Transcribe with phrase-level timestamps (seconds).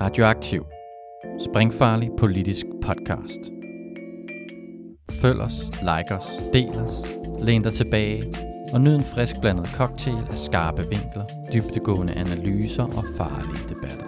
[0.00, 0.64] Radioaktiv.
[1.40, 3.40] Springfarlig politisk podcast.
[5.22, 6.94] Følg os, like os, del os,
[7.42, 8.34] læn dig tilbage
[8.72, 14.06] og nyd en frisk blandet cocktail af skarpe vinkler, dybtegående analyser og farlige debatter.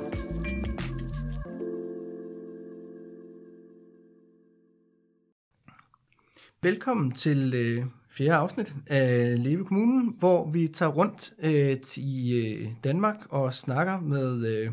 [6.62, 12.69] Velkommen til øh, fjerde afsnit af Leve Kommunen, hvor vi tager rundt øh, i øh,
[12.84, 14.70] Danmark og snakker med øh,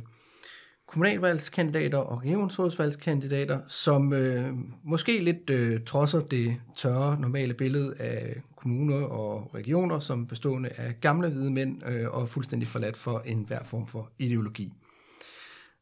[0.89, 4.53] kommunalvalgskandidater og regionsrådsvalgskandidater, som øh,
[4.84, 10.95] måske lidt øh, trodser det tørre normale billede af kommuner og regioner, som bestående af
[11.02, 14.71] gamle hvide mænd øh, og fuldstændig forladt for enhver form for ideologi.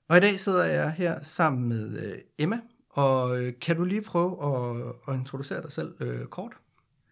[0.10, 4.02] Og i dag sidder jeg her sammen med øh, Emma, og øh, kan du lige
[4.02, 6.52] prøve at, at introducere dig selv øh, kort?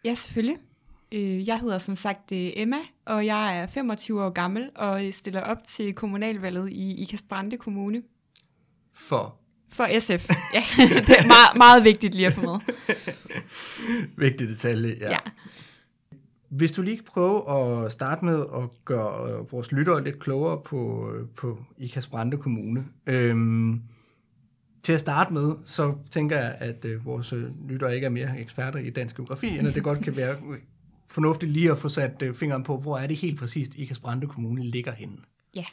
[0.05, 0.57] Ja, selvfølgelig.
[1.11, 5.41] Øh, jeg hedder som sagt øh, Emma, og jeg er 25 år gammel og stiller
[5.41, 7.25] op til kommunalvalget i Ikast
[7.59, 8.01] Kommune
[8.93, 9.39] For
[9.75, 10.29] for SF.
[10.53, 10.63] Ja,
[11.07, 12.59] det er meget, meget vigtigt lige at få med.
[14.27, 15.11] vigtig detalje, ja.
[15.11, 15.17] Ja.
[16.49, 20.61] Hvis du lige kan prøve at starte med at gøre øh, vores lyttere lidt klogere
[20.65, 22.09] på, øh, på Ikast
[22.39, 22.85] Kommune.
[23.07, 23.81] Øhm,
[24.83, 27.33] til at starte med, så tænker jeg, at øh, vores
[27.69, 30.35] lyttere ikke er mere eksperter i dansk geografi, end at det godt kan være
[31.07, 34.27] fornuftigt lige at få sat øh, fingeren på, hvor er det helt præcist, Ikast Brande
[34.27, 35.17] Kommune ligger henne.
[35.53, 35.65] Ja.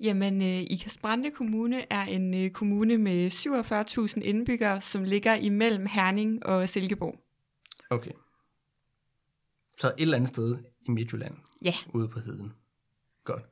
[0.00, 3.30] Jamen, øh, Ikast Brande Kommune er en øh, kommune med
[4.16, 7.18] 47.000 indbyggere, som ligger imellem Herning og Silkeborg.
[7.90, 8.10] Okay.
[9.78, 11.74] Så et eller andet sted i Midtjylland, Ja.
[11.94, 12.52] ude på heden.
[13.24, 13.42] Godt.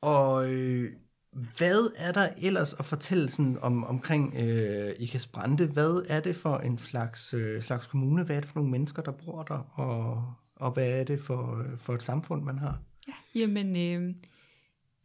[0.00, 0.92] Og øh,
[1.32, 5.66] hvad er der ellers at fortælle sådan om, omkring øh, Ikas Brande?
[5.66, 8.22] Hvad er det for en slags, øh, slags kommune?
[8.22, 9.80] Hvad er det for nogle mennesker, der bor der?
[9.80, 10.24] Og,
[10.56, 12.78] og hvad er det for, øh, for et samfund, man har?
[13.08, 13.40] Ja.
[13.40, 14.14] Jamen, øh,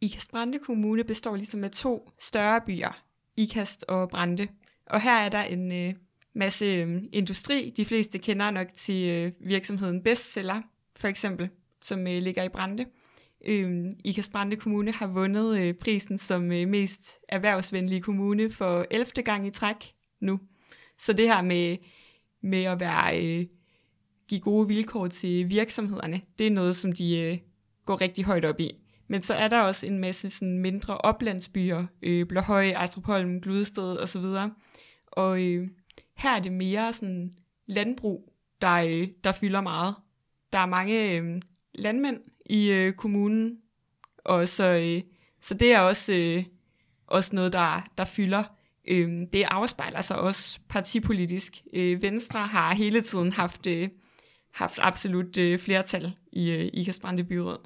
[0.00, 3.02] Ikast Brande Kommune består ligesom af to større byer,
[3.36, 4.48] Ikast og Brande.
[4.86, 5.94] Og her er der en øh,
[6.34, 7.72] masse øh, industri.
[7.76, 10.62] De fleste kender nok til øh, virksomheden Bestseller,
[10.96, 11.48] for eksempel,
[11.82, 12.82] som øh, ligger i Brande.
[12.82, 12.88] Øh,
[13.44, 19.22] Øhm, Ikast Brande Kommune har vundet øh, prisen som øh, mest erhvervsvenlige kommune for 11.
[19.24, 20.40] gang i træk nu.
[20.98, 21.76] Så det her med,
[22.40, 23.46] med at være, øh,
[24.28, 27.38] give gode vilkår til virksomhederne, det er noget, som de øh,
[27.86, 28.70] går rigtig højt op i.
[29.08, 34.24] Men så er der også en masse sådan mindre oplandsbyer, øh, Blåhøj, Ejstrupholm, Gludested osv.
[35.06, 35.68] Og øh,
[36.16, 37.36] her er det mere sådan
[37.66, 39.94] landbrug, der, øh, der fylder meget.
[40.52, 41.42] Der er mange øh,
[41.74, 42.20] landmænd
[42.50, 43.58] i øh, kommunen,
[44.24, 45.02] og så, øh,
[45.40, 46.44] så det er også, øh,
[47.06, 48.44] også noget, der, der fylder.
[48.88, 51.62] Øh, det afspejler sig også partipolitisk.
[51.72, 53.88] Øh, Venstre har hele tiden haft, øh,
[54.54, 57.58] haft absolut øh, flertal i øh, Ikast Brande Byråd.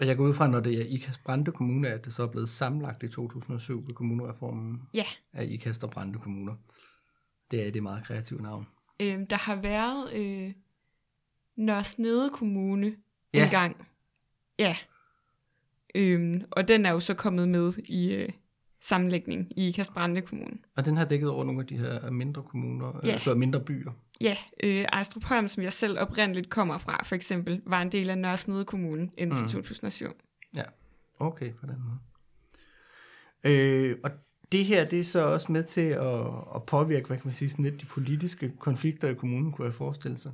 [0.00, 2.26] Og jeg går ud fra, når det er Ikast Brande Kommune, at det så er
[2.26, 6.54] blevet sammenlagt i 2007 ved kommunereformen Ja, af Ikast og Brande Kommuner.
[7.50, 8.66] Det er det meget kreative navn.
[9.00, 10.52] øh, der har været øh,
[11.56, 12.96] Nørresnede Kommune
[13.34, 13.44] Ja.
[13.44, 13.86] en gang.
[14.58, 14.76] Ja.
[15.94, 18.28] Øhm, og den er jo så kommet med i øh,
[18.80, 20.56] sammenlægning i Ikast Brande Kommune.
[20.76, 23.06] Og den har dækket over nogle af de her mindre kommuner, Ja.
[23.06, 23.12] yeah.
[23.14, 23.92] altså mindre byer.
[24.20, 28.18] Ja, øh, Ejstrupholm, som jeg selv oprindeligt kommer fra, for eksempel, var en del af
[28.18, 29.48] Nørresnede Kommune indtil mm.
[29.48, 30.06] 2007.
[30.56, 30.62] Ja,
[31.18, 31.98] okay, på den måde.
[33.44, 34.10] Øh, og
[34.52, 37.50] det her, det er så også med til at, at påvirke, hvad kan man sige,
[37.50, 40.32] sådan lidt de politiske konflikter i kommunen, kunne jeg forestille sig.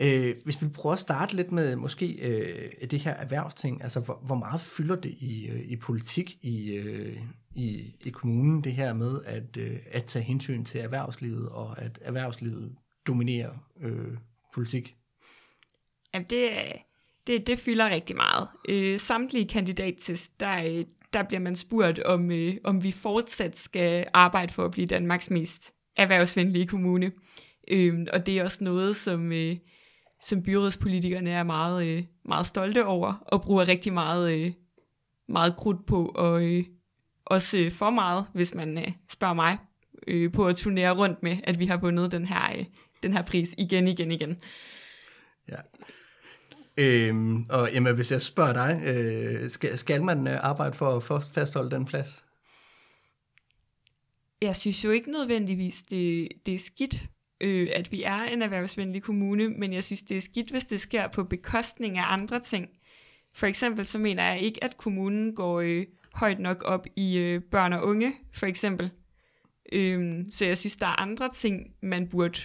[0.00, 4.22] Øh, hvis vi prøver at starte lidt med måske øh, det her erhvervsting, altså hvor,
[4.26, 7.16] hvor meget fylder det i, øh, i politik i, øh,
[7.54, 11.98] i, i kommunen, det her med at, øh, at tage hensyn til erhvervslivet, og at
[12.02, 12.74] erhvervslivet
[13.06, 14.16] dominerer øh,
[14.54, 14.96] politik?
[16.14, 16.50] Jamen, det,
[17.26, 18.48] det, det fylder rigtig meget.
[18.68, 24.52] Øh, samtlige kandidattest, der, der bliver man spurgt, om, øh, om vi fortsat skal arbejde
[24.52, 27.12] for at blive Danmarks mest erhvervsvenlige kommune.
[27.68, 29.56] Øh, og det er også noget, som, øh,
[30.24, 34.52] som byrådspolitikerne er meget, øh, meget stolte over, og bruger rigtig meget, øh,
[35.28, 36.64] meget krudt på, og øh,
[37.24, 39.58] også øh, for meget, hvis man øh, spørger mig,
[40.06, 42.64] øh, på at turnere rundt med, at vi har vundet den her, øh,
[43.02, 44.36] den her pris igen, igen, igen.
[45.48, 45.56] Ja.
[46.76, 51.70] Øhm, og Emma, hvis jeg spørger dig, øh, skal, skal man arbejde for at fastholde
[51.70, 52.24] den plads?
[54.42, 57.02] Jeg synes jo ikke nødvendigvis, det, det er skidt,
[57.40, 60.80] øh, at vi er en erhvervsvenlig kommune, men jeg synes, det er skidt, hvis det
[60.80, 62.68] sker på bekostning af andre ting.
[63.34, 67.42] For eksempel så mener jeg ikke, at kommunen går øh, højt nok op i øh,
[67.42, 68.90] børn og unge, for eksempel.
[69.72, 72.38] Øhm, så jeg synes, der er andre ting, man burde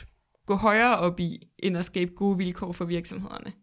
[0.45, 3.53] gå højere op i, end at skabe gode vilkår for virksomhederne.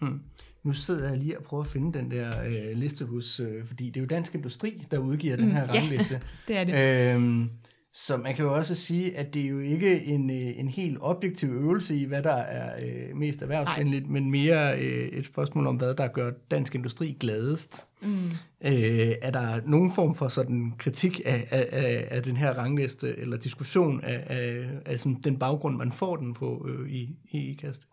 [0.00, 0.20] Mm.
[0.62, 3.86] Nu sidder jeg lige og prøver at finde den der øh, liste hos, øh, fordi
[3.86, 5.72] det er jo Dansk Industri, der udgiver den Mm, her ja.
[5.80, 6.20] rangliste.
[6.48, 7.14] Det er det.
[7.14, 7.50] Øhm,
[7.96, 10.98] så man kan jo også sige, at det er jo ikke en, øh, en helt
[11.00, 15.76] objektiv øvelse i, hvad der er øh, mest erhvervsvenligt, men mere øh, et spørgsmål om,
[15.76, 17.86] hvad der gør dansk industri gladest.
[18.02, 18.24] Mm.
[18.60, 23.18] Øh, er der nogen form for sådan kritik af, af, af, af den her rangliste,
[23.18, 27.38] eller diskussion af, af, af sådan den baggrund, man får den på øh, i, i
[27.38, 27.88] IKAST?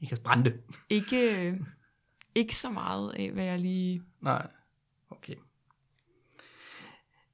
[0.00, 0.52] IKAST Brande?
[0.90, 1.60] Ikke, øh,
[2.34, 4.02] ikke så meget af, hvad jeg lige...
[4.22, 4.46] Nej.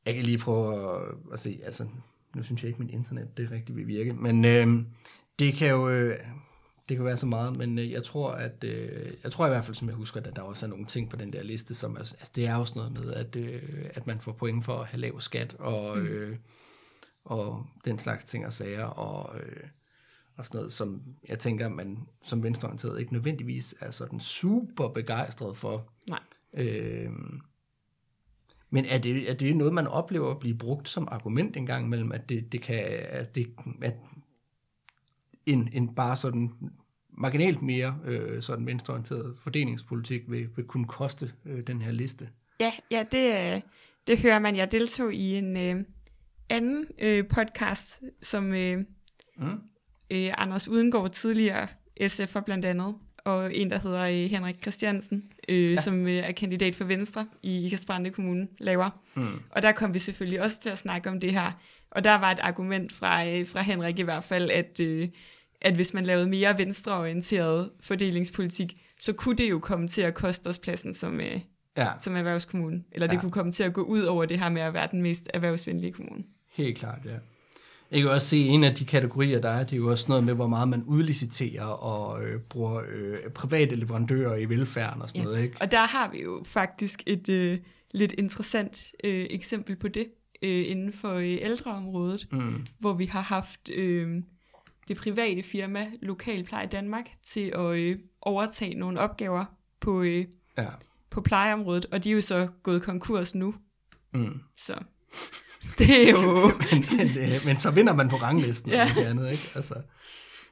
[0.06, 1.86] Jeg kan lige prøve at, at se, altså,
[2.36, 4.84] nu synes jeg ikke, min internet det rigtigt vil virke, men øh,
[5.38, 6.18] det kan jo, øh,
[6.88, 9.64] det kan være så meget, men øh, jeg tror, at, øh, jeg tror i hvert
[9.64, 11.96] fald, som jeg husker, at der også er nogle ting på den der liste, som
[11.96, 13.62] altså, det er også noget med, at, øh,
[13.94, 16.06] at man får point for at have lav skat, og, Mm.
[16.06, 16.36] øh,
[17.24, 19.62] og den slags ting og sager, og, øh,
[20.36, 25.56] og sådan noget, som jeg tænker, man som venstreorienteret ikke nødvendigvis er sådan super begejstret
[25.56, 25.92] for.
[26.08, 26.20] Nej.
[26.54, 27.10] Øh,
[28.74, 31.86] men er det, er det noget, man oplever at blive brugt som argument en gang
[31.86, 33.94] imellem, at det, det kan, at det, at
[35.46, 36.52] en, en bare sådan
[37.10, 42.28] marginalt mere øh, sådan venstreorienteret fordelingspolitik vil, vil kunne koste øh, den her liste?
[42.60, 43.60] Ja, ja det, øh,
[44.06, 44.56] det hører man.
[44.56, 45.84] Jeg deltog i en øh,
[46.48, 48.84] anden øh, podcast, som øh,
[49.36, 49.60] Mm.
[50.10, 51.68] øh, Anders Udengård, tidligere
[52.00, 52.94] SF'er blandt andet,
[53.24, 55.80] og en, der hedder øh, Henrik Christiansen, øh, ja.
[55.80, 58.90] som øh, er kandidat for Venstre i Ikast Kommune, laver.
[59.14, 59.40] Mm.
[59.50, 61.52] Og der kom vi selvfølgelig også til at snakke om det her.
[61.90, 65.08] Og der var et argument fra, øh, fra Henrik i hvert fald, at, øh,
[65.60, 70.46] at hvis man lavede mere venstreorienteret fordelingspolitik, så kunne det jo komme til at koste
[70.46, 71.40] os pladsen som, øh,
[71.76, 72.84] Ja, som erhvervskommune.
[72.92, 73.20] Eller det Ja.
[73.20, 75.92] kunne komme til at gå ud over det her med at være den mest erhvervsvenlige
[75.92, 76.24] kommune.
[76.56, 77.16] helt klart, ja.
[77.94, 80.04] Jeg kan også se, at en af de kategorier, der er, det er jo også
[80.08, 85.08] noget med, hvor meget man udliciterer og øh, bruger øh, private leverandører i velfærden og
[85.08, 85.24] sådan Ja.
[85.24, 85.56] noget, ikke?
[85.60, 87.58] Og der har vi jo faktisk et øh,
[87.90, 90.06] lidt interessant øh, eksempel på det
[90.42, 92.64] øh, inden for øh, ældreområdet, Mm.
[92.78, 94.22] hvor vi har haft øh,
[94.88, 99.44] det private firma Lokalpleje Danmark til at øh, overtage nogle opgaver
[99.80, 100.24] på, øh,
[100.58, 100.66] Ja.
[101.10, 103.54] på plejeområdet, og de er jo så gået konkurs nu,
[104.14, 104.40] Mm.
[104.58, 104.74] så
[105.78, 106.20] det er jo...
[106.70, 108.88] men, men, øh, men så vinder man på ranglisten ja.
[108.88, 109.50] Ikke andet, ikke?
[109.54, 109.74] Altså,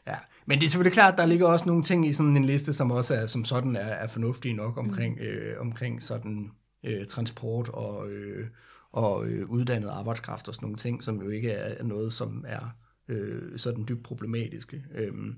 [0.07, 0.17] ja.
[0.47, 2.91] Men det er selvfølgelig klart, der ligger også nogle ting i sådan en liste, som
[2.91, 5.23] også er, som sådan er, er fornuftige nok omkring, mm.
[5.23, 6.51] øh, omkring sådan
[6.85, 8.47] øh, transport og, øh,
[8.93, 12.77] og øh, uddannet arbejdskraft og sådan nogle ting, som jo ikke er noget, som er
[13.09, 14.83] øh, sådan dybt problematiske.
[14.95, 15.35] Øhm,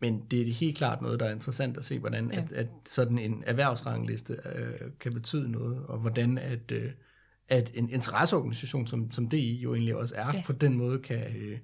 [0.00, 2.38] men det er helt klart noget, der er interessant at se, hvordan Ja.
[2.38, 6.90] at, at sådan en erhvervsrangliste øh, kan betyde noget, og hvordan at, øh,
[7.48, 10.42] at en interesseorganisation, som, som DI jo egentlig også er, ja.
[10.46, 11.58] På den måde kan, øh,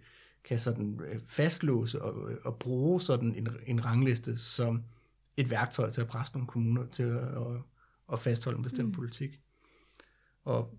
[0.45, 4.83] kan sådan øh, fastlåse og, og bruge sådan en, en rangliste som
[5.37, 7.61] et værktøj til at presse nogle kommuner til at, at,
[8.13, 8.93] at fastholde en bestemt mm.
[8.95, 9.41] politik.
[10.45, 10.75] Og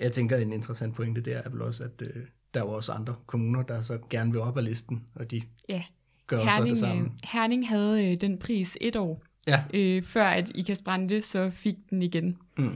[0.00, 2.22] jeg tænker, at en interessant pointe der er vel også, at øh,
[2.54, 5.42] der er jo også andre kommuner, der så gerne vil op ad listen, og de
[5.68, 5.82] Ja.
[6.26, 7.02] gør så det Herning, samme.
[7.02, 9.64] øh, Herning havde øh, den pris et år, Ja.
[9.74, 12.38] øh, før at Ikast Brande så fik den igen.
[12.58, 12.74] Mm.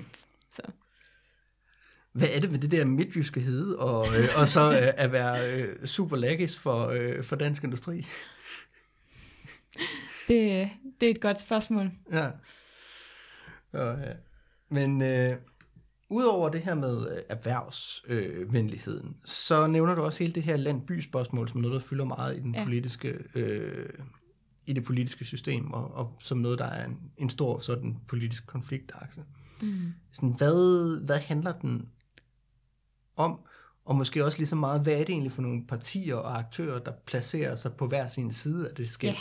[0.50, 0.62] Så.
[2.14, 5.52] Hvad er det med det der midtjyske hede, og, øh, og så øh, at være
[5.52, 8.06] øh, super laggis for, øh, for dansk industri?
[10.28, 11.90] Det, det er et godt spørgsmål.
[12.12, 12.30] Ja.
[13.72, 14.12] Og, ja.
[14.70, 15.36] Men øh,
[16.08, 21.48] udover det her med øh, erhvervsvenligheden, øh, så nævner du også hele det her land-by-spørgsmål
[21.48, 22.64] som noget, der fylder meget i, den Ja.
[22.64, 23.88] politiske, øh,
[24.66, 28.46] i det politiske system, og, og som noget, der er en, en stor sådan politisk
[28.46, 29.22] konfliktakse.
[29.62, 29.92] Mm.
[30.12, 31.88] Sådan, hvad, hvad handler den
[33.16, 33.40] om?
[33.84, 36.78] Og måske også lige så meget, hvad er det egentlig for nogle partier og aktører,
[36.78, 39.14] der placerer sig på hver sin side af det skæld?
[39.14, 39.20] Ja.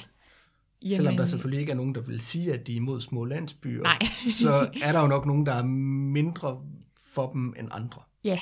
[0.81, 3.25] Jamen, Selvom der selvfølgelig ikke er nogen, der vil sige, at de er imod små
[3.25, 3.99] landsbyer, Nej.
[4.29, 6.61] så er der jo nok nogen, der er mindre
[6.97, 8.01] for dem end andre.
[8.23, 8.39] Ja,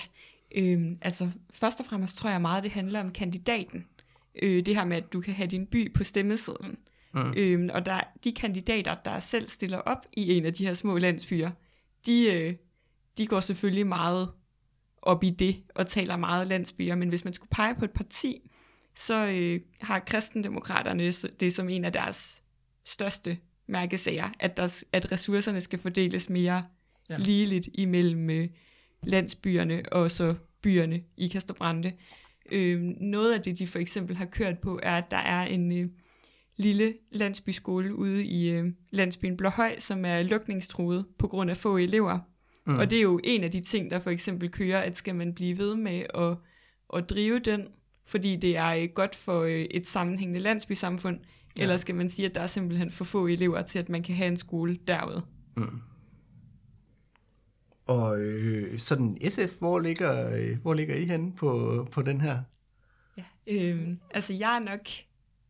[0.55, 3.86] øhm, altså først og fremmest tror jeg meget, det handler om kandidaten.
[4.41, 6.77] Øh, det her med, at du kan have din by på stemmesedlen.
[7.13, 7.34] Mm.
[7.38, 10.98] Øhm, og der, de kandidater, der selv stiller op i en af de her små
[10.98, 11.51] landsbyer,
[12.05, 12.55] de, øh,
[13.17, 14.29] de går selvfølgelig meget
[15.01, 16.96] op i det og taler meget landsbyer.
[16.96, 18.51] Men hvis man skulle pege på et parti,
[18.96, 22.41] så øh, har kristendemokraterne det som en af deres
[22.86, 26.63] største mærkesager, at, der, at ressourcerne skal fordeles mere
[27.10, 27.17] ja.
[27.17, 28.48] ligeligt imellem øh,
[29.03, 31.93] landsbyerne og så byerne i Kasterbrande.
[32.51, 35.77] Øh, noget af det, de for eksempel har kørt på, er, at der er en
[35.77, 35.89] øh,
[36.58, 42.20] lille landsbyskole ude i øh, landsbyen Blåhøj, som er lukningstruet på grund af få elever.
[42.65, 42.77] Mm.
[42.77, 45.34] Og det er jo en af de ting, der for eksempel kører, at skal man
[45.34, 46.38] blive ved med at,
[46.94, 47.68] at drive den,
[48.06, 51.20] fordi det er øh, godt for øh, et sammenhængende landsbysamfund,
[51.58, 51.63] Ja.
[51.63, 54.15] Eller skal man sige, at der er simpelthen for få elever til, at man kan
[54.15, 55.22] have en skole derude?
[55.58, 55.82] Mm.
[57.86, 62.39] Og øh, sådan SF, hvor ligger, øh, hvor ligger I henne på, på den her?
[63.18, 64.88] Ja, øh, altså jeg er nok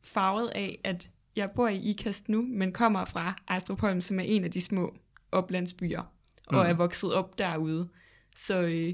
[0.03, 4.44] farvet af, at jeg bor i Ikast nu, men kommer fra Ejstrupholm, som er en
[4.44, 4.96] af de små
[5.32, 6.13] oplandsbyer,
[6.48, 6.70] og mm.
[6.70, 7.90] er vokset op derude.
[8.36, 8.94] Så øh,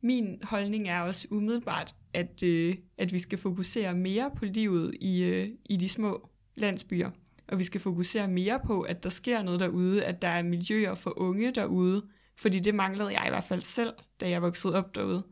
[0.00, 5.22] min holdning er også umiddelbart, at, øh, at vi skal fokusere mere på livet i,
[5.22, 7.10] øh, i de små landsbyer,
[7.48, 10.94] og vi skal fokusere mere på, at der sker noget derude, at der er miljøer
[10.94, 12.02] for unge derude,
[12.36, 15.22] fordi det manglede jeg i hvert fald selv, da jeg voksede op derude.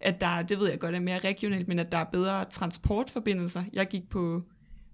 [0.00, 3.64] At der, det ved jeg godt er mere regionalt, men at der er bedre transportforbindelser.
[3.72, 4.42] Jeg gik på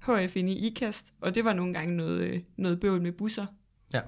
[0.03, 3.47] HF i IKAST, og det var nogle gange noget, noget bøvl med busser.
[3.93, 4.01] Ja.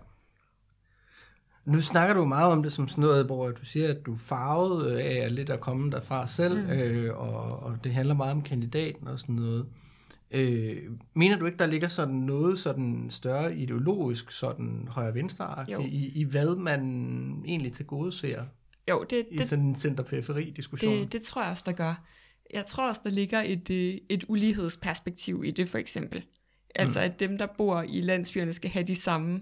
[1.66, 4.18] Nu snakker du meget om det som sådan noget, hvor du siger, at du er
[4.18, 6.70] farvet af lidt at komme derfra selv, mm.
[6.70, 9.66] øh, og, og det handler meget om kandidaten og sådan noget.
[10.30, 10.76] Øh,
[11.14, 16.56] mener du ikke, der ligger sådan noget sådan større ideologisk, sådan højre-venstre i, i hvad
[16.56, 16.82] man
[17.46, 18.44] egentlig til gode ser?
[18.90, 20.92] Jo, det, I det, sådan en center-periferi-diskussion?
[20.92, 22.04] Det, det tror jeg også, der gør.
[22.54, 26.24] Jeg tror også, der ligger et, øh, et ulighedsperspektiv i det, for eksempel.
[26.74, 27.04] Altså, mm.
[27.04, 29.40] at dem, der bor i landsbyerne, skal have de samme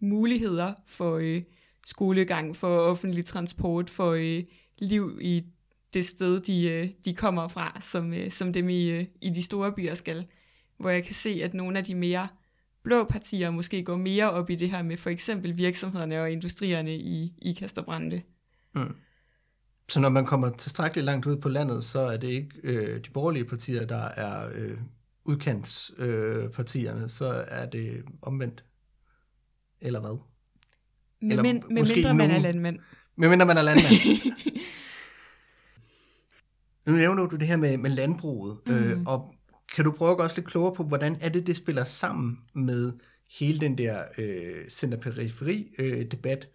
[0.00, 1.42] muligheder for øh,
[1.86, 4.44] skolegang, for offentlig transport, for øh,
[4.78, 5.44] liv i
[5.94, 9.42] det sted, de, øh, de kommer fra, som, øh, som dem i, øh, i de
[9.42, 10.26] store byer skal.
[10.78, 12.28] Hvor jeg kan se, at nogle af de mere
[12.82, 16.96] blå partier måske går mere op i det her med for eksempel virksomhederne og industrierne
[16.96, 18.22] i, i Kasterbrande.
[18.74, 18.94] Mm.
[19.88, 23.10] Så når man kommer tilstrækkeligt langt ud på landet, så er det ikke øh, de
[23.10, 24.78] borgerlige partier, der er øh,
[25.24, 28.64] udkantspartierne, øh, så er det omvendt.
[29.80, 30.18] Eller hvad?
[31.30, 32.78] Eller men, med mindre nogen, man er landmand.
[33.16, 33.94] Med mindre man er landmand.
[36.86, 38.72] Nu nævner du det her med, med landbruget, mm.
[38.72, 39.34] øh, og
[39.74, 42.38] kan du prøve at gå også lidt klogere på, hvordan er det, det spiller sammen
[42.54, 42.92] med
[43.38, 46.50] hele den der øh, center-periferi-debat øh,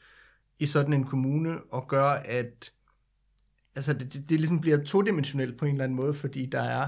[0.60, 2.72] i sådan en kommune, og gør, at
[3.76, 6.88] altså det, det, det ligesom bliver todimensionelt på en eller anden måde, fordi der er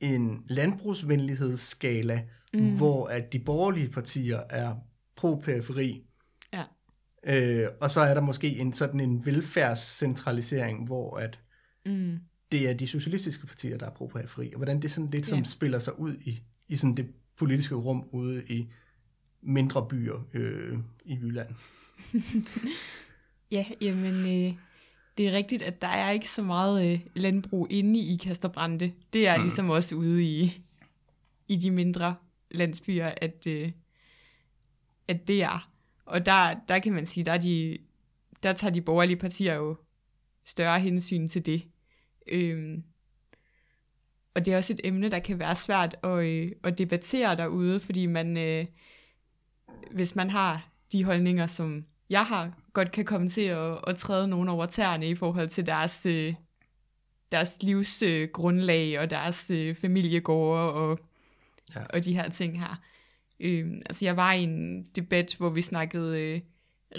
[0.00, 2.22] en landbrugsvenlighedsskala,
[2.54, 2.76] mm.
[2.76, 4.74] hvor at de borgerlige partier er
[5.20, 6.06] pro-periferi,
[6.52, 6.64] ja.
[7.24, 11.38] øh, og så er der måske en sådan en velfærdscentralisering, hvor at
[11.86, 12.18] mm
[12.52, 15.44] det er de socialistiske partier, der er pro-periferi, og hvordan det sådan lidt som ja.
[15.44, 18.66] spiller sig ud i, i sådan det politiske rum ude i
[19.42, 21.48] mindre byer øh, i Jylland.
[23.50, 24.54] ja, jamen, øh,
[25.18, 28.92] det er rigtigt, at der er ikke så meget øh, landbrug inde i Kasterbrande.
[29.12, 29.42] Det er mm.
[29.42, 30.62] ligesom også ude i,
[31.48, 32.14] i de mindre
[32.50, 33.72] landsbyer, at, øh,
[35.10, 35.70] at det er.
[36.04, 37.78] Og der, der kan man sige, der, er de,
[38.42, 39.76] der tager de borgerlige partier jo
[40.44, 41.62] større hensyn til det.
[42.26, 42.84] Øhm,
[44.34, 47.80] og det er også et emne, der kan være svært at, øh, at debattere derude,
[47.80, 48.66] fordi man, øh,
[49.90, 54.28] hvis man har de holdninger, som jeg har, godt kan komme til at, at træde
[54.28, 56.34] nogen over tæerne i forhold til deres, øh,
[57.32, 60.98] deres livsgrundlag øh, og deres øh, familiegårde og,
[61.74, 61.84] ja.
[61.84, 62.80] og de her ting her.
[63.40, 66.40] Øh, altså jeg var i en debat, hvor vi snakkede øh,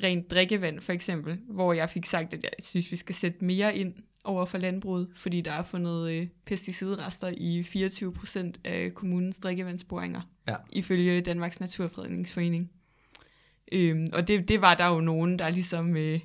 [0.03, 3.77] rent drikkevand for eksempel, hvor jeg fik sagt, at jeg synes, vi skal sætte mere
[3.77, 3.93] ind
[4.23, 10.21] over for landbruget, fordi der er fundet øh, pesticidrester i 24 procent af kommunens drikkevandsboringer,
[10.47, 10.55] ja.
[10.69, 12.71] ifølge Danmarks Naturfredningsforening.
[13.71, 16.19] Øhm, og det, det var der jo nogen, der ligesom øh,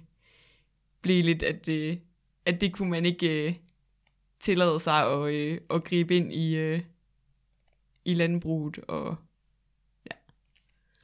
[1.02, 1.96] blev lidt, at, øh,
[2.44, 3.54] at det kunne man ikke øh,
[4.40, 6.80] tillade sig at, øh, at gribe ind i, øh,
[8.04, 8.78] i landbruget.
[8.78, 9.16] Og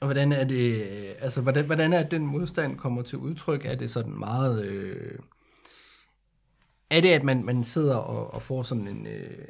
[0.03, 0.83] og hvordan er det,
[1.19, 3.65] altså hvordan, hvordan er den modstand kommer til udtryk?
[3.65, 4.65] Er det sådan meget...
[4.65, 5.19] Øh
[6.91, 9.07] er det, at man, man sidder og, og får sådan en...
[9.07, 9.49] Øh,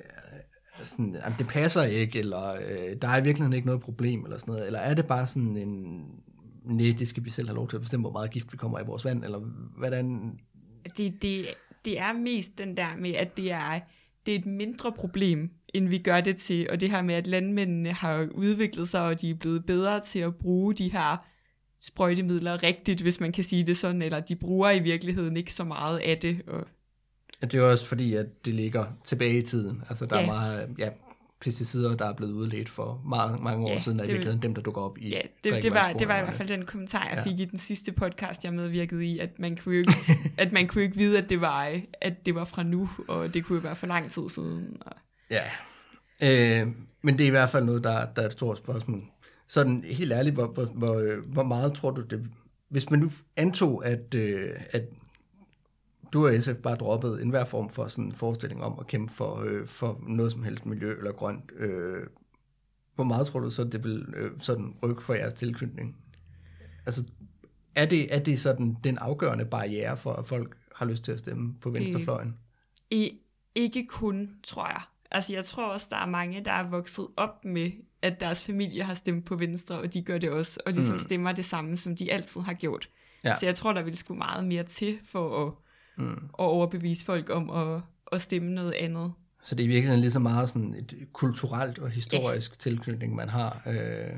[0.84, 4.38] sådan, jamen, det passer ikke, eller øh, der er i virkeligheden ikke noget problem, eller
[4.38, 6.04] sådan noget, eller er det bare sådan en,
[6.64, 8.80] nej, det skal vi selv have lov til at bestemme, hvor meget gift vi kommer
[8.80, 9.38] i vores vand, eller
[9.78, 10.38] hvordan...
[10.96, 11.46] Det, det,
[11.84, 13.80] det er mest den der med, at det er,
[14.26, 17.26] det er et mindre problem, end vi gør det til, og det her med, at
[17.26, 21.16] landmændene har udviklet sig, og de er blevet bedre til at bruge de her
[21.80, 25.64] sprøjtemidler rigtigt, hvis man kan sige det sådan, eller de bruger i virkeligheden ikke så
[25.64, 26.66] meget af det, og
[27.42, 29.82] Ja, det er også fordi, at det ligger tilbage i tiden.
[29.88, 30.22] Altså, der ja.
[30.22, 30.88] er meget ja,
[31.42, 34.54] pesticider, der er blevet udledt for meget, mange år ja, siden, og i virkeligheden dem,
[34.54, 37.08] der dukker op i Ja, det, det, var, det var i hvert fald den kommentar,
[37.08, 37.22] jeg ja.
[37.30, 39.92] fik i den sidste podcast, jeg medvirkede i, at man kunne ikke,
[40.38, 43.44] at man kunne ikke vide, at det var, at det var fra nu, og det
[43.44, 44.76] kunne jo være for lang tid siden.
[44.80, 44.92] Og...
[45.30, 45.42] Ja,
[46.22, 46.68] øh,
[47.02, 49.02] men det er i hvert fald noget, der, der er et stort spørgsmål.
[49.46, 52.26] Sådan helt ærligt, hvor, hvor, hvor, hvor meget tror du det...
[52.68, 54.82] Hvis man nu antog, at, øh, at
[56.12, 59.42] du og SF bare droppet enhver form for sådan en forestilling om at kæmpe for,
[59.44, 61.52] øh, for noget som helst miljø eller grønt.
[61.56, 62.06] Øh,
[62.94, 65.96] hvor meget tror du så, det vil øh, sådan rykke for jeres tilknytning?
[66.86, 67.04] Altså,
[67.74, 71.18] er det, er det sådan den afgørende barriere for, at folk har lyst til at
[71.18, 72.36] stemme på venstrefløjen?
[72.90, 73.18] I,
[73.54, 74.82] ikke kun, tror jeg.
[75.10, 77.70] Altså, jeg tror også, der er mange, der er vokset op med,
[78.02, 81.00] at deres familie har stemt på venstre, og de gør det også, og ligesom mm.
[81.00, 82.88] stemmer det samme, som de altid har gjort.
[83.24, 83.34] Ja.
[83.34, 85.52] Så jeg tror, der vil sgu meget mere til for at,
[85.98, 86.12] mm.
[86.12, 87.80] at overbevise folk om at,
[88.12, 89.12] at stemme noget andet.
[89.42, 92.56] Så det er i virkeligheden lige så meget sådan et kulturelt og historisk ja.
[92.58, 93.62] tilknytning, man har.
[93.66, 94.16] Øh,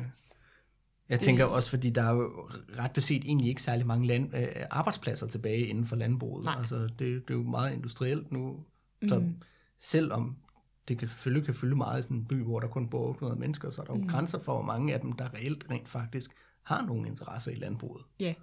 [1.08, 4.46] jeg tænker også, fordi der er jo ret beset egentlig ikke særlig mange land, øh,
[4.70, 6.44] arbejdspladser tilbage inden for landbruget.
[6.44, 6.54] Nej.
[6.58, 8.64] Altså, det, det er jo meget industrielt nu.
[9.08, 9.36] Så mm.
[9.78, 10.36] selvom
[10.88, 13.40] det kan, selvfølgelig kan fylde meget i sådan en by, hvor der kun bor 800
[13.40, 14.08] mennesker, så er der jo mm.
[14.08, 16.30] grænser for, hvor mange af dem, der reelt rent faktisk
[16.62, 18.02] har nogle interesser i landbruget.
[18.20, 18.34] Ja,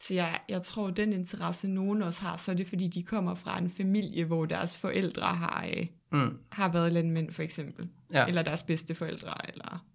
[0.00, 3.34] så jeg, jeg tror, den interesse, nogen også har, så er det, fordi de kommer
[3.34, 6.38] fra en familie, hvor deres forældre har, øh, mm.
[6.52, 7.88] har været landmænd, for eksempel.
[8.12, 8.26] Ja.
[8.26, 9.86] Eller deres bedste forældre, eller...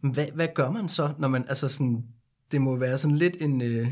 [0.00, 2.04] Hvad, hvad gør man så, når man, altså sådan,
[2.52, 3.88] det må være sådan lidt en, øh,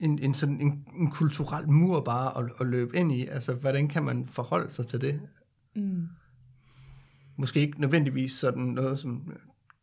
[0.00, 3.26] en, en, sådan en, en kulturel mur bare at, at løbe ind i.
[3.26, 5.20] Altså, hvordan kan man forholde sig til det?
[5.76, 6.08] Mm.
[7.36, 9.32] Måske ikke nødvendigvis sådan noget, som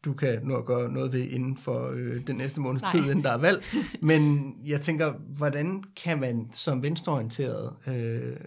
[0.05, 2.91] du kan nå at gøre noget ved inden for øh, den næste måneds Nej.
[2.91, 3.63] tid, inden der er valg.
[4.01, 8.37] Men jeg tænker, hvordan kan man som venstreorienteret øh,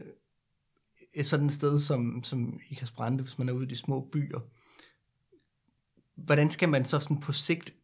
[1.14, 4.09] et sådan sted som, som I kan sprænde, hvis man er ude i de små
[4.12, 4.40] byer,
[6.14, 7.75] hvordan skal man så sådan på sigt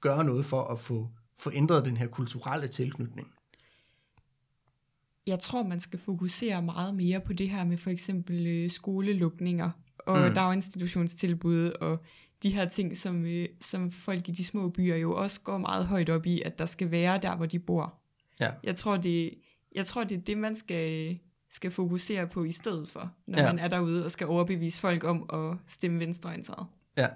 [0.00, 3.28] gøre noget for at få, få ændret den her kulturelle tilknytning?
[5.26, 9.70] Jeg tror, man skal fokusere meget mere på det her med for eksempel øh, skolelukninger
[9.98, 10.34] og mm.
[10.34, 12.04] daginstitutionstilbud og
[12.42, 15.86] de her ting, som, øh, som folk i de små byer jo også går meget
[15.86, 17.94] højt op i, at der skal være der, hvor de bor.
[18.40, 18.50] Ja.
[18.62, 19.34] Jeg, tror, det,
[19.74, 21.18] jeg tror, det er det, man skal,
[21.50, 23.46] skal fokusere på i stedet for, når ja.
[23.46, 26.66] man er derude og skal overbevise folk om at stemme venstreorienteret.
[26.96, 27.08] Ja.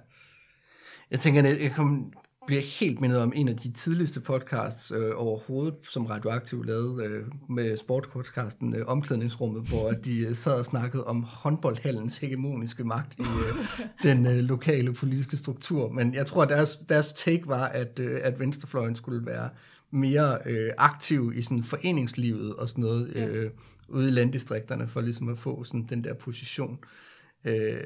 [1.10, 2.12] Jeg tænker, jeg kom,
[2.46, 7.26] bliver helt mindet om en af de tidligste podcasts øh, overhovedet, som Radioaktiv lavede øh,
[7.48, 13.22] med sportpodcasten øh, Omklædningsrummet, hvor de øh, sad og snakkede om håndboldhallens hegemoniske magt i
[13.22, 13.66] øh,
[14.10, 15.90] den øh, lokale politiske struktur.
[15.90, 19.48] Men jeg tror, at deres, deres take var, at, øh, at venstrefløjen skulle være
[19.90, 23.50] mere øh, aktiv i sådan foreningslivet og sådan noget øh,
[23.88, 26.78] ude i landdistrikterne, for ligesom at få sådan den der position.
[27.44, 27.80] Øh,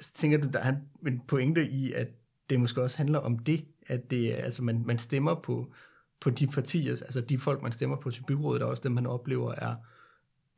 [0.00, 0.74] så tænker du, der er
[1.06, 2.08] en pointe i, at
[2.50, 5.72] det måske også handler om det, at det, altså man, man stemmer på,
[6.20, 9.06] på de partier, altså de folk, man stemmer på til byrådet, er også dem, man
[9.06, 9.74] oplever er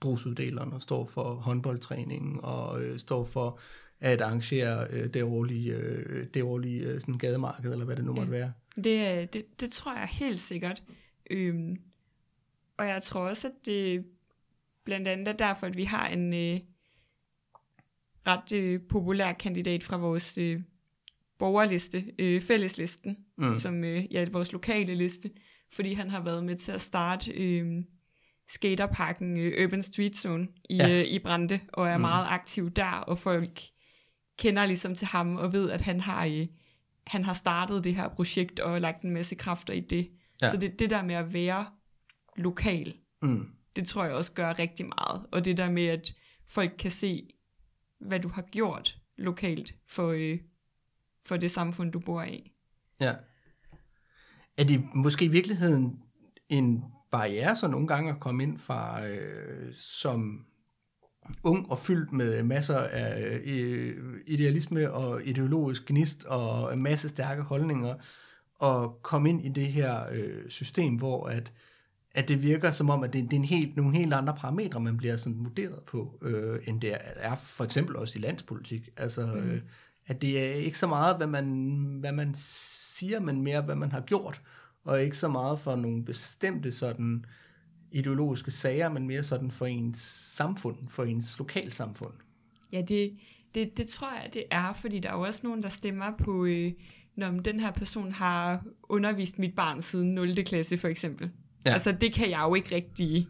[0.01, 3.61] brugsuddelerne og står for håndboldtræningen og øh, står for
[4.01, 8.12] at arrangere øh, det årlige, øh, det årlige øh, sådan gademarked, eller hvad det nu
[8.12, 8.53] måtte være.
[8.77, 10.83] Det, det, det tror jeg helt sikkert.
[11.31, 11.77] Øhm,
[12.77, 14.05] og jeg tror også, at det
[14.85, 16.61] blandt andet er derfor, at vi har en øh,
[18.27, 20.61] ret øh, populær kandidat fra vores øh,
[21.38, 23.57] borgerliste, øh, fælleslisten, mm.
[23.57, 25.31] som øh, ja, vores lokale liste,
[25.72, 27.83] fordi han har været med til at starte øh,
[28.49, 30.90] skaterparken øh, Urban Street Zone i, ja.
[30.90, 32.01] øh, i Brande, og er mm.
[32.01, 33.61] meget aktiv der, og folk
[34.38, 36.46] kender ligesom til ham, og ved, at han har, øh,
[37.07, 40.11] han har startet det her projekt, og lagt en masse kræfter i det.
[40.42, 40.51] Ja.
[40.51, 41.66] Så det, det der med at være
[42.37, 43.49] lokal, mm.
[43.77, 46.14] det tror jeg også gør rigtig meget, og det der med, at
[46.46, 47.29] folk kan se,
[48.01, 50.38] hvad du har gjort lokalt for, øh,
[51.27, 52.53] for det samfund, du bor i.
[53.01, 53.15] Ja.
[54.57, 56.03] Er det måske i virkeligheden
[56.49, 60.47] en barriere så nogle gange at komme ind fra øh, som
[61.43, 67.43] ung og fyldt med masser af øh, idealisme og ideologisk gnist og en masse stærke
[67.43, 67.95] holdninger
[68.55, 71.53] og komme ind i det her øh, system, hvor at,
[72.15, 74.81] at det virker som om, at det, det er en helt, nogle helt andre parametre,
[74.81, 78.89] man bliver sådan vurderet på, øh, end det er for eksempel også i landspolitik.
[78.97, 79.33] Altså, mm.
[79.33, 79.61] øh,
[80.07, 81.47] at det er ikke så meget, hvad man,
[82.01, 84.42] hvad man siger, men mere, hvad man har gjort,
[84.85, 87.25] og ikke så meget for nogle bestemte sådan
[87.90, 89.99] ideologiske sager, men mere sådan for ens
[90.37, 92.12] samfund, for ens lokalsamfund.
[92.73, 93.16] Ja, det,
[93.55, 96.45] det, det tror jeg, det er, fordi der er jo også nogen, der stemmer på,
[96.45, 96.73] øh,
[97.16, 100.45] når den her person har undervist mit barn siden 0.
[100.45, 101.31] klasse for eksempel.
[101.66, 101.73] Ja.
[101.73, 103.29] Altså det kan jeg jo ikke rigtig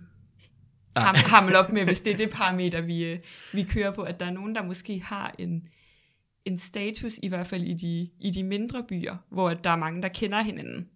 [0.97, 3.19] ham, hamle op med, hvis det er det parameter, vi, øh,
[3.53, 5.69] vi kører på, at der er nogen, der måske har en,
[6.47, 10.03] en status, i hvert fald i de, i de mindre byer, hvor der er mange,
[10.03, 10.89] der kender hinanden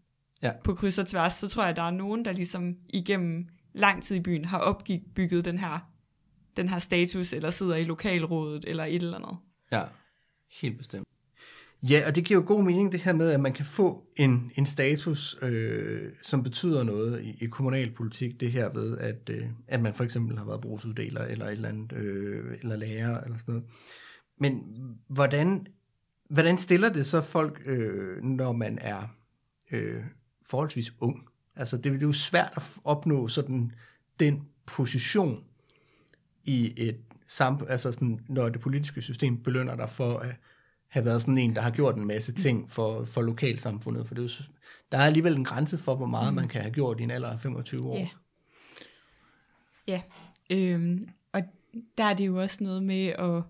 [0.42, 0.52] ja.
[0.64, 4.02] på kryds og tværs, så tror jeg, at der er nogen, der ligesom igennem lang
[4.02, 5.90] tid i byen har opbygget den her,
[6.56, 9.36] den her status, eller sidder i lokalrådet, eller et eller andet.
[9.72, 9.82] Ja,
[10.60, 11.06] helt bestemt.
[11.82, 14.52] Ja, og det giver jo god mening det her med, at man kan få en,
[14.54, 19.82] en status, øh, som betyder noget i, i kommunalpolitik, det her ved, at, øh, at
[19.82, 23.54] man for eksempel har været brugsuddeler, eller et eller andet, øh, eller lærer, eller sådan
[23.54, 23.68] noget.
[24.40, 24.64] Men
[25.06, 25.66] hvordan
[26.30, 29.02] hvordan stiller det så folk, øh, når man er
[29.70, 30.02] øh,
[30.42, 31.28] forholdsvis ung?
[31.56, 33.72] Altså, det, det er jo svært at opnå sådan
[34.20, 35.44] den position
[36.44, 40.36] i et samfund, altså sådan, når det politiske system belønner dig for at
[40.88, 44.20] have været sådan en, der har gjort en masse ting for, for lokalsamfundet, for det
[44.20, 44.44] er jo,
[44.92, 47.30] der er alligevel en grænse for, hvor meget man kan have gjort i en alder
[47.30, 47.96] af 25 år.
[47.96, 48.08] Ja.
[49.86, 50.02] Ja,
[50.50, 51.42] øhm, og
[51.98, 53.42] der er det jo også noget med at,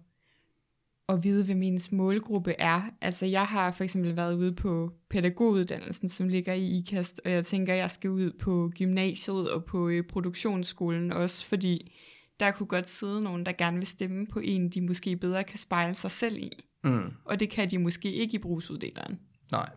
[1.12, 2.82] at vide, hvad min målgruppe er.
[3.00, 7.46] Altså jeg har for eksempel været ude på pædagoguddannelsen, som ligger i IKAST, og jeg
[7.46, 11.92] tænker, jeg skal ud på gymnasiet og på øh, produktionsskolen også, fordi
[12.40, 15.58] der kunne godt sidde nogen, der gerne vil stemme på en, de måske bedre kan
[15.58, 16.50] spejle sig selv i.
[16.84, 17.12] Mm.
[17.24, 19.18] Og det kan de måske ikke i brugsuddeleren.
[19.52, 19.70] Nej.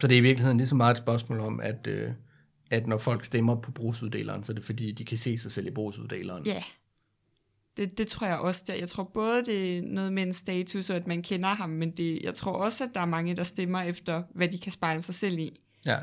[0.00, 2.10] Så det er i virkeligheden lige så meget et spørgsmål om, at, øh,
[2.70, 5.66] at når folk stemmer på brugsuddeleren, så er det fordi, de kan se sig selv
[5.66, 6.46] i brugsuddeleren.
[6.46, 6.62] Ja,
[7.80, 8.64] det, det tror jeg også.
[8.66, 8.74] Der.
[8.74, 11.90] Jeg tror både, det er noget med en status, og at man kender ham, men
[11.90, 15.02] det, jeg tror også, at der er mange, der stemmer efter, hvad de kan spejle
[15.02, 15.60] sig selv i.
[15.86, 15.98] Ja.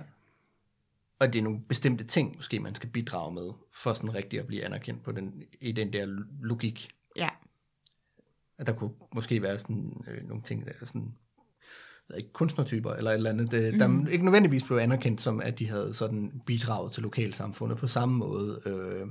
[1.19, 4.47] Og det er nogle bestemte ting, måske man skal bidrage med, for sådan rigtigt at
[4.47, 6.05] blive anerkendt på den, i den der
[6.41, 6.89] logik.
[7.15, 7.29] Ja,
[8.57, 11.15] At der kunne måske være sådan øh, nogle ting, der er sådan,
[12.17, 13.79] ikke, kunstnertyper eller et eller andet, det, mm.
[13.79, 18.17] der ikke nødvendigvis blev anerkendt som, at de havde sådan bidraget til lokalsamfundet på samme
[18.17, 19.07] måde, øh,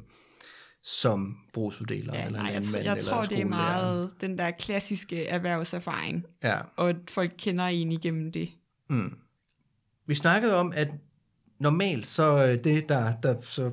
[0.87, 4.11] som brugsuddelere ja eller nej, en jeg, anden mand jeg eller tror, det er meget
[4.21, 6.61] den der klassiske erhvervserfaring, Ja.
[6.77, 8.49] og at folk kender en igennem det.
[8.89, 9.17] Mm.
[10.07, 10.89] Vi snakkede om, at
[11.59, 13.71] normalt så øh, det, der, der så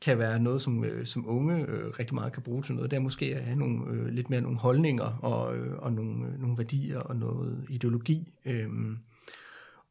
[0.00, 2.96] kan være noget, som, øh, som unge øh, rigtig meget kan bruge til noget, det
[2.96, 6.40] er måske at have nogle, øh, lidt mere nogle holdninger og, øh, og nogle, øh,
[6.40, 8.32] nogle værdier og noget ideologi.
[8.44, 8.98] Øhm,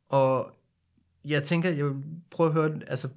[0.09, 0.55] og
[1.25, 3.09] jeg tænker, jeg vil prøve at høre, altså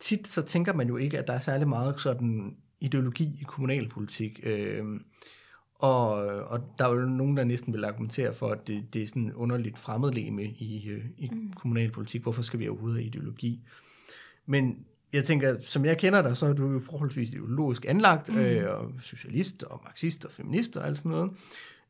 [0.00, 4.40] tit så tænker man jo ikke, at der er særlig meget sådan ideologi i kommunalpolitik.
[4.42, 5.04] Øhm,
[5.74, 9.06] og, og der er jo nogen, der næsten vil argumentere for, at det, det er
[9.06, 11.52] sådan underligt fremmedleme i, øh, i mm.
[11.52, 12.22] kommunalpolitik.
[12.22, 13.60] Hvorfor skal vi overhovedet have ideologi?
[14.46, 18.38] Men jeg tænker, som jeg kender dig, så er du jo forholdsvis ideologisk anlagt, mm.
[18.38, 21.30] øh, og socialist, og marxist, og feminist, og alt sådan noget.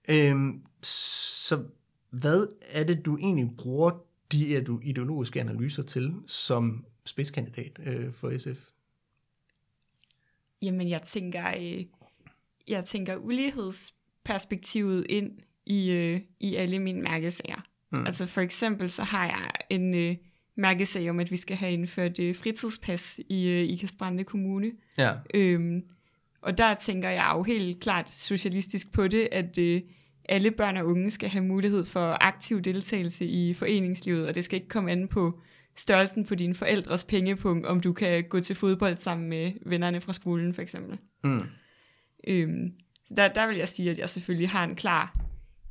[0.09, 1.63] Øhm, så
[2.11, 3.91] hvad er det, du egentlig bruger
[4.33, 8.76] de her du ideologiske analyser til som spidskandidat øh, for SF?
[10.63, 11.85] Jamen, jeg tænker, øh,
[12.69, 15.31] jeg tænker ulighedsperspektivet ind
[15.67, 17.67] i, øh, i alle mine mærkesager.
[17.93, 18.07] Mm.
[18.07, 20.17] Altså for eksempel så har jeg en øh,
[20.57, 24.73] mærkesag om, at vi skal have indført øh, fritidspas i øh, Ikast Brande Kommune.
[24.99, 25.13] Ja.
[25.35, 25.83] Øhm,
[26.43, 29.83] og der tænker jeg jo helt klart socialistisk på det, at øh,
[30.29, 34.57] alle børn og unge skal have mulighed for aktiv deltagelse i foreningslivet, og det skal
[34.57, 35.41] ikke komme an på
[35.77, 40.13] størrelsen på dine forældres pengepunkt, om du kan gå til fodbold sammen med vennerne fra
[40.13, 40.99] skolen for eksempel.
[41.25, 41.43] Mm.
[42.27, 42.73] Øhm,
[43.07, 45.17] så der, der vil jeg sige, at jeg selvfølgelig har en klar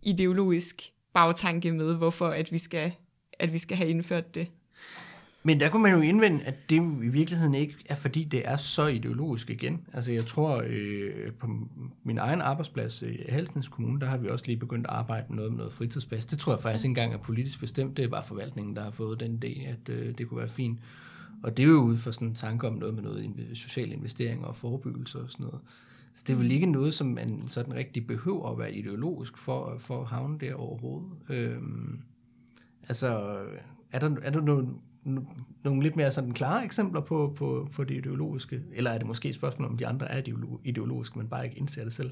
[0.01, 2.91] ideologisk bagtanke med, hvorfor at vi skal,
[3.39, 4.47] at vi skal have indført det.
[5.47, 8.47] Men der kunne man jo indvende, at det jo i virkeligheden ikke er, fordi det
[8.47, 9.81] er så ideologisk igen.
[9.93, 11.47] Altså jeg tror, øh, på
[12.03, 15.35] min egen arbejdsplads i Halsnæs Kommune, der har vi også lige begyndt at arbejde med
[15.35, 16.25] noget med noget fritidsplads.
[16.25, 17.97] Det tror jeg faktisk ikke engang er politisk bestemt.
[17.97, 20.79] Det er bare forvaltningen, der har fået den idé, at øh, det kunne være fint.
[21.43, 24.45] Og det er jo ud fra sådan en tanke om noget med noget social investering
[24.45, 25.59] og forebyggelse og sådan noget.
[26.13, 29.75] Så det er vel ikke noget, som man sådan rigtig behøver at være ideologisk for,
[29.79, 31.09] for at havne der overhovedet.
[31.29, 31.99] Øhm,
[32.87, 33.39] altså,
[33.91, 34.69] er der, er der noget,
[35.63, 38.63] nogle lidt mere sådan klare eksempler på, på, på det ideologiske?
[38.73, 41.57] Eller er det måske et spørgsmål, om de andre er ideolo- ideologiske, men bare ikke
[41.57, 42.11] indser det selv?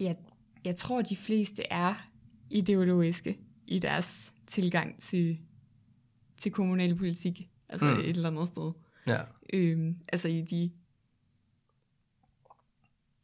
[0.00, 0.16] Jeg,
[0.64, 1.94] jeg tror, de fleste er
[2.50, 5.38] ideologiske i deres tilgang til,
[6.36, 7.50] til kommunalpolitik.
[7.68, 7.92] Altså Mm.
[7.92, 8.00] mm.
[8.00, 8.72] et eller andet sted.
[9.06, 9.20] Ja.
[9.52, 10.70] Øhm, altså i de,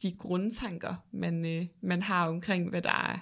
[0.02, 3.18] de grundtanker, man, øh, man har omkring, hvad der er,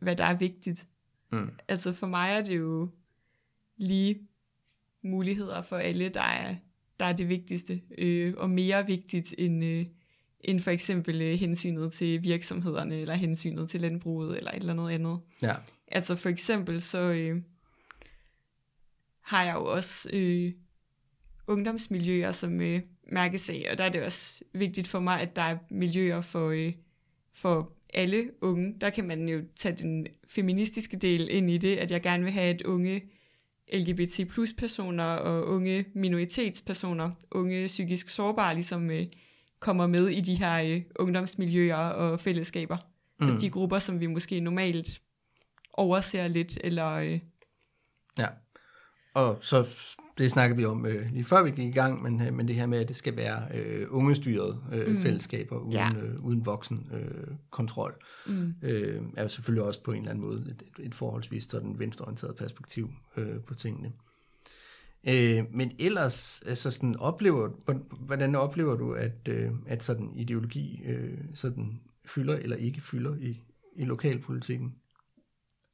[0.00, 0.86] hvad der er vigtigt.
[1.32, 1.50] Mm.
[1.68, 2.90] Altså for mig er det jo
[3.80, 4.20] lige
[5.02, 6.56] muligheder for alle, der er,
[7.00, 9.86] der er det vigtigste, øh, og mere vigtigt end, øh,
[10.40, 14.90] end for eksempel øh, hensynet til virksomhederne, eller hensynet til landbruget, eller et eller andet
[14.90, 15.20] andet.
[15.42, 15.54] Ja.
[15.88, 17.42] Altså for eksempel så øh,
[19.20, 20.52] har jeg jo også øh,
[21.46, 25.58] ungdomsmiljøer som øh, mærkesag, og der er det også vigtigt for mig, at der er
[25.70, 26.72] miljøer for, øh,
[27.32, 28.74] for alle unge.
[28.80, 32.32] Der kan man jo tage den feministiske del ind i det, at jeg gerne vil
[32.32, 33.02] have, at unge
[33.72, 39.06] LGBT plus personer og unge minoritetspersoner, unge psykisk sårbare, ligesom øh,
[39.60, 42.76] kommer med i de her øh, ungdomsmiljøer og fællesskaber.
[43.20, 43.26] Mm.
[43.26, 45.00] Altså de grupper, som vi måske normalt
[45.72, 46.88] overser lidt, eller...
[46.88, 47.20] Øh,
[48.18, 48.26] Ja.
[49.14, 49.66] Og så,
[50.18, 52.56] det snakker vi om øh, lige før vi gik i gang, men, øh, men det
[52.56, 54.98] her med, at det skal være øh, ungestyrede øh, mm.
[55.02, 55.90] fællesskaber uden, Ja.
[56.02, 57.94] øh, uden voksen øh, kontrol,
[58.26, 58.54] Mm.
[58.62, 62.36] øh, er jo selvfølgelig også på en eller anden måde et, et forholdsvis sådan venstreorienteret
[62.36, 63.92] perspektiv øh, på tingene.
[65.08, 67.48] Øh, men ellers, altså sådan, oplever,
[68.00, 73.42] hvordan oplever du, at, øh, at sådan ideologi øh, sådan fylder eller ikke fylder i,
[73.76, 74.74] i lokalpolitikken?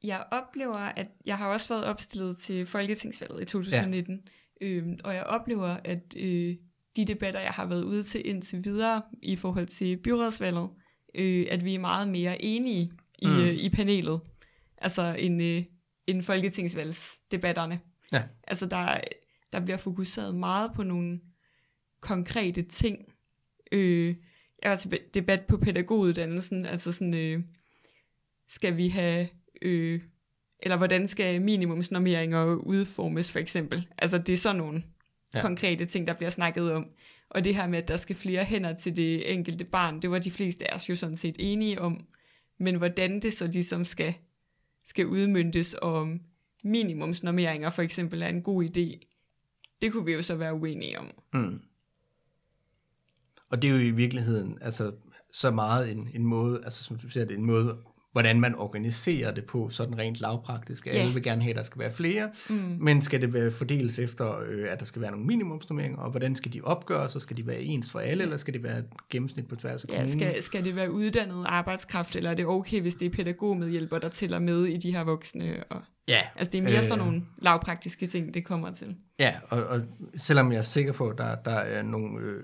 [0.03, 4.21] Jeg oplever, at jeg har også været opstillet til Folketingsvalget i 2019,
[4.61, 4.67] ja.
[4.67, 6.55] øhm, og jeg oplever, at øh,
[6.95, 10.69] de debatter, jeg har været ude til indtil videre i forhold til byrådsvalget,
[11.15, 13.39] øh, at vi er meget mere enige i, Mm.
[13.39, 14.21] øh, i panelet,
[14.77, 15.63] altså end, øh,
[16.07, 17.79] end folketingsvalgsdebatterne.
[18.11, 18.23] Ja.
[18.47, 18.99] Altså der,
[19.53, 21.19] der bliver fokuseret meget på nogle
[22.01, 23.13] konkrete ting.
[23.71, 24.15] Øh,
[24.63, 27.43] jeg var til debat på pædagoguddannelsen, altså sådan, øh,
[28.47, 29.27] skal vi have,
[29.61, 30.01] øh,
[30.59, 33.87] eller hvordan skal minimumsnormeringer udformes for eksempel.
[33.97, 34.83] Altså det er sådan nogle
[35.33, 35.41] Ja.
[35.41, 36.85] konkrete ting, der bliver snakket om.
[37.29, 40.19] Og det her med, at der skal flere hænder til det enkelte barn, det var
[40.19, 42.05] de fleste af os jo sådan set enige om.
[42.57, 44.13] Men hvordan det så ligesom skal,
[44.85, 46.19] skal udmyndtes, og om
[46.63, 49.07] minimumsnormeringer for eksempel er en god idé,
[49.81, 51.11] det kunne vi jo så være uenige om.
[51.33, 51.61] Mm.
[53.49, 54.95] Og det er jo i virkeligheden altså,
[55.33, 57.77] så meget en, en måde, altså som du siger, det er en måde,
[58.17, 60.87] hvordan man organiserer det på, sådan rent lavpraktisk.
[60.87, 61.13] Alle Ja.
[61.13, 62.55] vil gerne have, at der skal være flere, Mm.
[62.79, 66.35] men skal det være fordeles efter, øh, at der skal være nogle minimumsnormeringer, og hvordan
[66.35, 68.85] skal de opgøres, og skal de være ens for alle, eller skal det være et
[69.09, 70.09] gennemsnit på tværs af Ja, kommunen?
[70.19, 74.09] skal, skal det være uddannet arbejdskraft, eller er det okay, hvis det er pædagogmedhjælper, der
[74.09, 75.63] tæller med i de her voksne?
[75.69, 76.83] Og, Ja, altså det er mere Øh.
[76.83, 78.95] sådan nogle lavpraktiske ting, det kommer til.
[79.19, 79.81] Ja, og, og
[80.17, 82.43] selvom jeg er sikker på, at der, der er nogle øh,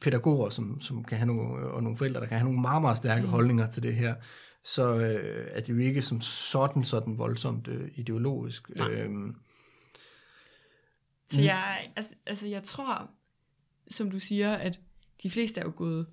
[0.00, 2.96] pædagoger, som, som kan have nogle, og nogle forældre, der kan have nogle meget, meget
[2.96, 3.28] stærke mm.
[3.28, 4.14] holdninger til det her,
[4.66, 8.76] så øh, er det jo ikke som sådan, sådan voldsomt øh, ideologisk.
[8.76, 8.90] Nej.
[8.90, 9.36] Øhm,
[11.30, 13.10] Så jeg, altså, altså jeg tror,
[13.90, 14.80] som du siger, at
[15.22, 16.06] de fleste er jo gået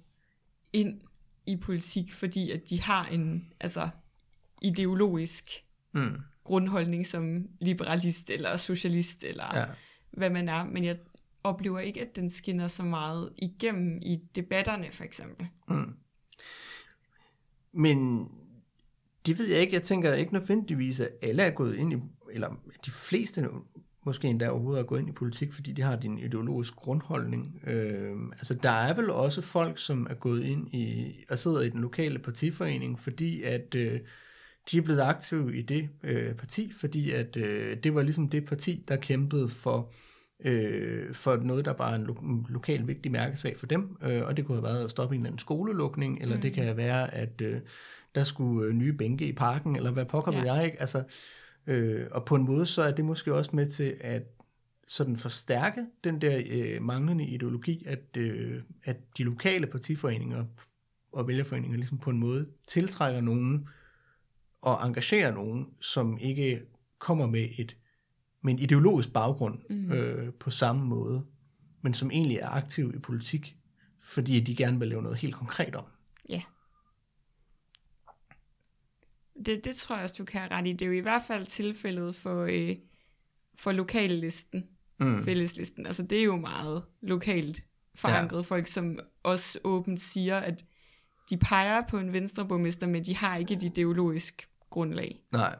[0.74, 1.02] ind
[1.46, 3.90] i politik, fordi at de har en altså,
[4.62, 9.60] ideologisk mm, grundholdning som liberalist eller socialist eller ja.
[9.60, 9.66] ja.
[10.12, 10.98] hvad man er, men jeg
[11.44, 15.48] oplever ikke, at den skinner så meget igennem i debatterne for eksempel.
[15.70, 15.96] Mm.
[17.72, 18.30] Men
[19.26, 19.74] det ved jeg ikke.
[19.74, 21.98] Jeg tænker ikke nødvendigvis, at alle er gået ind i,
[22.34, 22.50] eller
[22.86, 23.50] de fleste
[24.06, 27.62] måske endda overhovedet er gået ind i politik, fordi de har din ideologisk grundholdning.
[27.68, 31.70] Øh, altså der er vel også folk, som er gået ind i, og sidder i
[31.70, 34.00] den lokale partiforening, fordi at øh,
[34.72, 38.46] de er blevet aktive i det øh, parti, fordi at øh, det var ligesom det
[38.46, 39.94] parti, der kæmpede for
[40.46, 44.26] øh, for noget, der bare er en, lo- en lokal vigtig mærkesag for dem, øh,
[44.26, 46.42] og det kunne have været at stoppe en eller anden skolelukning, eller mm.
[46.42, 47.62] det kan være, at øh,
[48.16, 50.54] der skulle øh, nye bænke i parken, eller hvad pokker ja.
[50.54, 51.04] jeg ikke, altså,
[51.68, 54.24] øh, og på en måde, så er det måske også med til at
[54.88, 60.46] sådan forstærke den der øh, manglende ideologi, at, øh, at de lokale partiforeninger
[61.12, 63.68] og vælgerforeninger ligesom på en måde tiltrækker nogen
[64.62, 66.62] og engagerer nogen, som ikke
[67.00, 67.78] kommer med et
[68.42, 69.92] med en ideologisk baggrund mm.
[69.92, 71.26] øh, på samme måde,
[71.82, 73.58] men som egentlig er aktiv i politik,
[74.02, 75.86] fordi de gerne vil lave noget helt konkret om.
[76.30, 76.42] Ja.
[79.46, 80.72] Det, det tror jeg også, du kan have ret i.
[80.74, 82.76] Det er jo i hvert fald tilfældet for, øh,
[83.56, 84.68] for lokallisten,
[85.00, 85.26] Mm.
[85.26, 85.86] fælleslisten.
[85.86, 87.64] Altså det er jo meget lokalt
[87.96, 88.38] forankret.
[88.38, 88.42] Ja.
[88.42, 90.66] Folk, som også åbent siger, at
[91.30, 95.22] de peger på en venstreborgmester, men de har ikke et ideologisk grundlag.
[95.32, 95.56] Nej,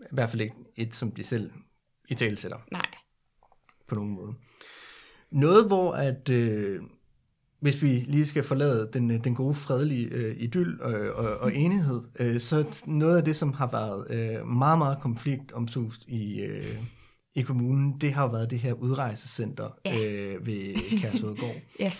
[0.00, 1.50] i hvert fald ikke et, som de selv
[2.08, 2.86] i tale sætter Nej.
[3.86, 4.34] på nogen måde.
[5.30, 6.80] Noget, hvor at, øh,
[7.62, 12.00] hvis vi lige skal forlade den, den gode, fredelige øh, idyll og, og, og enighed,
[12.20, 16.76] øh, så noget af det, som har været øh, meget, meget konfliktomsust i, øh,
[17.34, 19.96] i kommunen, det har jo været det her udrejsecenter Ja.
[19.96, 21.56] øh, ved Kærshovedgård.
[21.80, 21.92] Ja.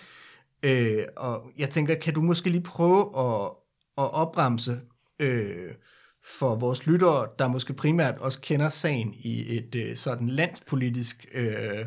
[0.63, 3.45] Øh, og jeg tænker, kan du måske lige prøve at,
[3.97, 4.79] at opbremse
[5.19, 5.71] øh,
[6.39, 11.85] for vores lyttere, der måske primært også kender sagen i et øh, sådan landspolitisk øh,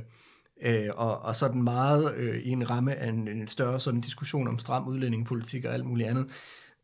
[0.63, 4.49] øh, og, og sådan meget øh, i en ramme af en, en større sådan diskussion
[4.49, 6.27] om stram udlændingepolitik og alt muligt andet.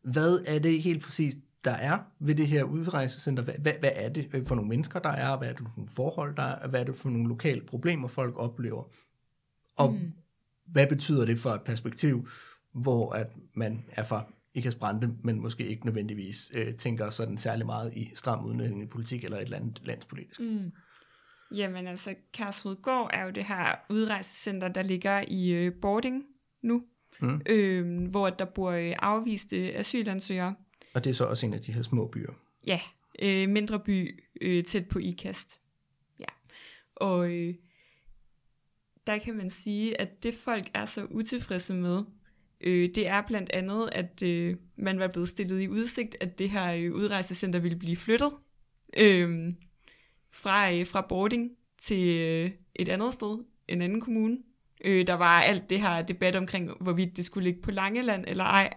[0.03, 3.43] Hvad er det helt præcis, der er ved det her udrejsecenter?
[3.43, 5.37] Hvad, hvad, hvad er det for nogle mennesker, der er?
[5.37, 6.67] Hvad er det for nogle forhold, der er?
[6.67, 8.83] Hvad er det for nogle lokale problemer, folk oplever?
[9.75, 10.11] Og mm.
[10.65, 12.27] hvad betyder det for et perspektiv,
[12.73, 17.65] hvor at man er fra Ikas Brande, men måske ikke nødvendigvis øh, tænker sådan særlig
[17.65, 20.39] meget i stram udlændingepolitik eller et eller andet landspolitisk?
[20.39, 20.71] Mm.
[21.51, 26.23] Jamen altså, Kærshovedgård er jo det her udrejsecenter, der ligger i øh, boarding
[26.61, 26.83] nu,
[27.21, 27.41] Mm.
[27.45, 30.55] øh, hvor der bor øh, afviste asylansøgere.
[30.93, 32.31] Og det er så også en af de her små byer.
[32.67, 32.79] Ja,
[33.21, 35.59] øh, mindre by øh, tæt på Ikast.
[36.19, 36.25] Ja.
[36.95, 37.53] Og øh,
[39.07, 42.03] der kan man sige, at det folk er så utilfredse med,
[42.61, 46.49] øh, det er blandt andet, at øh, man var blevet stillet i udsigt, at det
[46.49, 48.31] her øh, udrejsecenter ville blive flyttet
[48.97, 49.53] øh,
[50.33, 54.37] fra, øh, fra boarding til øh, et andet sted, en anden kommune.
[54.85, 58.43] Øh, der var alt det her debat omkring, hvorvidt det skulle ligge på Langeland eller
[58.43, 58.73] ej.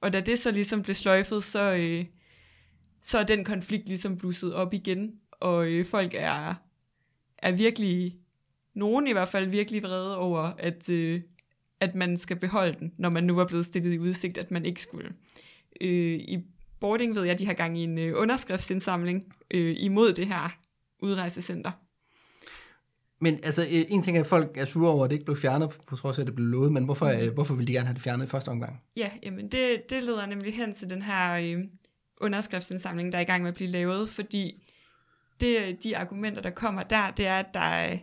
[0.00, 2.04] Og da det så ligesom blev sløjfet, så, øh,
[3.02, 6.54] så er den konflikt ligesom blusset op igen, og øh, folk er,
[7.38, 8.16] er virkelig,
[8.74, 11.20] nogen i hvert fald virkelig vrede over, at, øh,
[11.80, 14.64] at man skal beholde den, når man nu var blevet stillet i udsigt, at man
[14.64, 15.12] ikke skulle.
[15.80, 16.44] Øh, I
[16.80, 20.59] boarding ved jeg, de har gang i en øh, underskriftsindsamling øh, imod det her
[21.02, 21.70] udrejsecenter.
[23.22, 25.36] Men altså, øh, en ting er, at folk er sure over, at det ikke blev
[25.36, 27.26] fjernet, på trods af, at det blev lovet, men hvorfor, Mhm.
[27.28, 28.82] øh, hvorfor vil de gerne have det fjernet i første omgang?
[28.96, 31.64] Ja, jamen det, det leder nemlig hen til den her øh,
[32.20, 34.62] underskriftsindsamling, der er i gang med at blive lavet, fordi
[35.40, 37.98] det, de argumenter, der kommer der, det er, at der er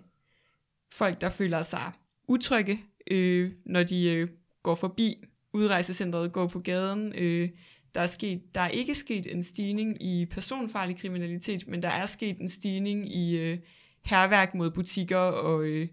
[0.91, 1.91] folk, der føler sig
[2.27, 2.79] utrygge,
[3.11, 4.29] øh, når de øh,
[4.63, 7.13] går forbi udrejsecentret, går på gaden.
[7.15, 7.49] Øh,
[7.97, 12.05] der, er sket, der er ikke sket en stigning i personfarlig kriminalitet, men der er
[12.05, 13.59] sket en stigning i øh,
[14.03, 15.87] herværk mod butikker og øh,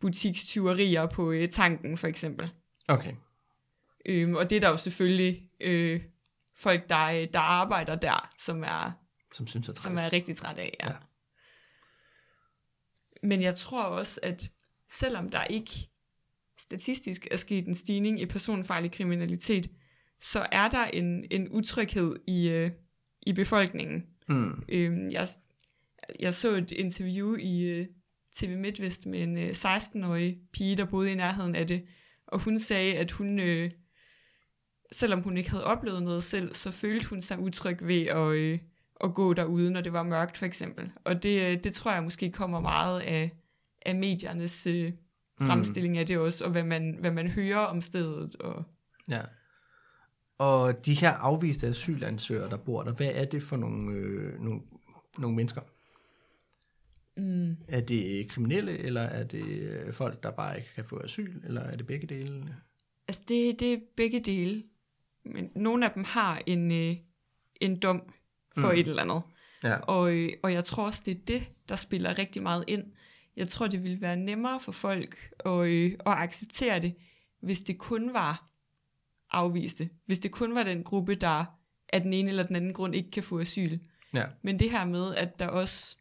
[0.00, 2.50] butikstyverier på øh, tanken, for eksempel.
[2.88, 3.12] Okay.
[4.06, 6.00] Øhm, og det er der jo selvfølgelig øh,
[6.56, 8.92] folk, der, øh, der arbejder der, som er,
[9.32, 9.82] Som synes er træls.
[9.82, 10.76] som er rigtig træt af.
[10.80, 10.86] Ja.
[10.86, 10.92] Ja.
[10.92, 10.98] ja.
[13.22, 14.50] Men jeg tror også, at
[14.90, 15.90] selvom der ikke
[16.58, 19.70] statistisk er sket en stigning i personfarlig kriminalitet,
[20.20, 22.70] så er der en, en utryghed i, øh,
[23.22, 24.06] i befolkningen.
[24.28, 24.64] Mm.
[24.68, 25.28] Øhm, jeg,
[26.20, 27.86] jeg så et interview i øh,
[28.36, 31.84] TV MidtVest med en øh, 16-årig pige, der boede i nærheden af det,
[32.26, 33.70] og hun sagde, at hun, øh,
[34.92, 38.58] selvom hun ikke havde oplevet noget selv, så følte hun sig utryg ved at, øh,
[39.04, 40.90] at gå derude, når det var mørkt for eksempel.
[41.04, 43.30] Og det, øh, det tror jeg måske kommer meget af,
[43.86, 44.92] af mediernes øh,
[45.40, 48.36] fremstilling af det også, og hvad man, hvad man hører om stedet.
[48.36, 48.64] Og,
[49.10, 49.20] Ja.
[50.38, 54.60] Og de her afviste asylansøgere, der bor der, hvad er det for nogle, øh, nogle,
[55.18, 55.60] nogle mennesker?
[57.16, 61.40] mm, Er det kriminelle, eller er det øh, folk, der bare ikke kan få asyl,
[61.44, 62.56] eller er det begge dele?
[63.08, 64.62] Altså, det, det er begge dele.
[65.24, 66.96] Men nogle af dem har en, øh,
[67.60, 68.02] en dom
[68.54, 68.74] for Mm.
[68.74, 68.80] mm.
[68.80, 69.22] et eller andet.
[69.62, 69.76] Ja.
[69.76, 72.84] Og, øh, og jeg tror også, det er det, der spiller rigtig meget ind.
[73.36, 76.94] Jeg tror, det ville være nemmere for folk at, øh, at acceptere det,
[77.40, 78.50] hvis det kun var
[79.30, 79.90] afviste.
[80.06, 81.44] Hvis det kun var den gruppe, der
[81.92, 83.78] af den ene eller den anden grund ikke kan få asyl.
[84.14, 84.24] Ja.
[84.42, 85.96] Men det her med, at der også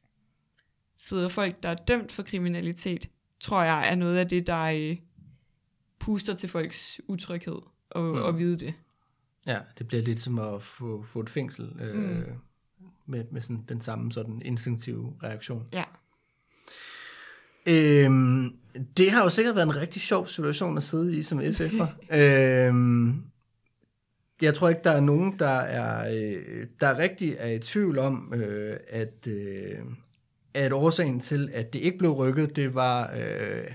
[0.97, 3.09] sidder folk, der er dømt for kriminalitet,
[3.39, 4.97] tror jeg er noget af det, der øh,
[5.99, 7.57] puster til folks utryghed
[7.89, 8.09] og, Mm.
[8.09, 8.15] mm.
[8.23, 8.73] og vide det.
[9.47, 12.23] Ja, det bliver lidt som at få, få et fængsel øh, Mm.
[13.05, 15.67] med, med sådan den samme sådan instinktive reaktion.
[15.73, 15.83] Ja.
[17.65, 18.55] Øhm,
[18.97, 21.87] det har jo sikkert været en rigtig sjov situation at sidde i som SF'er.
[22.19, 23.23] øhm,
[24.41, 28.33] jeg tror ikke, der er nogen, der er, øh, der rigtig er i tvivl om,
[28.33, 29.77] øh, at, øh,
[30.53, 33.71] at årsagen til, at det ikke blev rykket, det var, øh,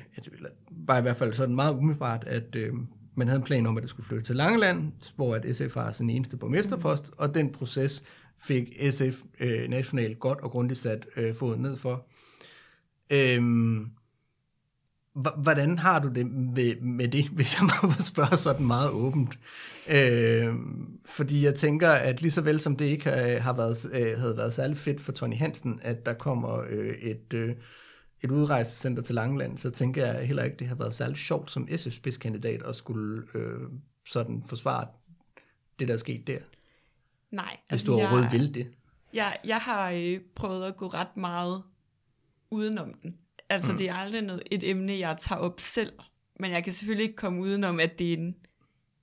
[0.70, 2.72] var i hvert fald sådan meget umiddelbart, at øh,
[3.14, 5.92] man havde en plan om, at det skulle flytte til Langeland, hvor at SF har
[5.92, 8.03] sin eneste borgmesterpost, og den proces
[8.38, 12.07] fik SF øh, nationalt godt og grundigt sat øh, foden ned for.
[13.11, 13.90] Øhm,
[15.37, 19.38] hvordan har du det med, med det, hvis jeg må spørge sådan meget åbent?
[19.90, 24.18] Øhm, fordi jeg tænker, at lige så vel som det ikke har, har været, øh,
[24.18, 27.55] havde været særlig fedt for Tony Hansen, at der kommer øh, et, øh,
[28.23, 31.68] et udrejsecenter til Langeland, så tænker jeg heller ikke, det har været særlig sjovt som
[31.77, 33.61] SF-spidskandidat at skulle øh,
[34.07, 34.87] sådan forsvare
[35.79, 36.38] det, der er sket der.
[37.31, 37.57] Nej.
[37.68, 38.66] Hvis du overhovedet vil det.
[39.12, 41.62] Jeg, jeg har øh, prøvet at gå ret meget
[42.51, 43.17] udenom den.
[43.49, 43.79] Altså, Mm.
[43.79, 45.93] det er aldrig noget, et emne, jeg tager op selv.
[46.41, 48.37] Men jeg kan selvfølgelig ikke komme udenom, at det er en,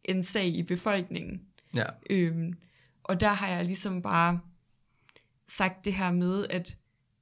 [0.04, 1.42] en sag i befolkningen.
[1.78, 1.86] Ja.
[2.10, 2.54] Øhm,
[3.04, 4.40] og der har jeg ligesom bare
[5.48, 6.78] sagt det her med, at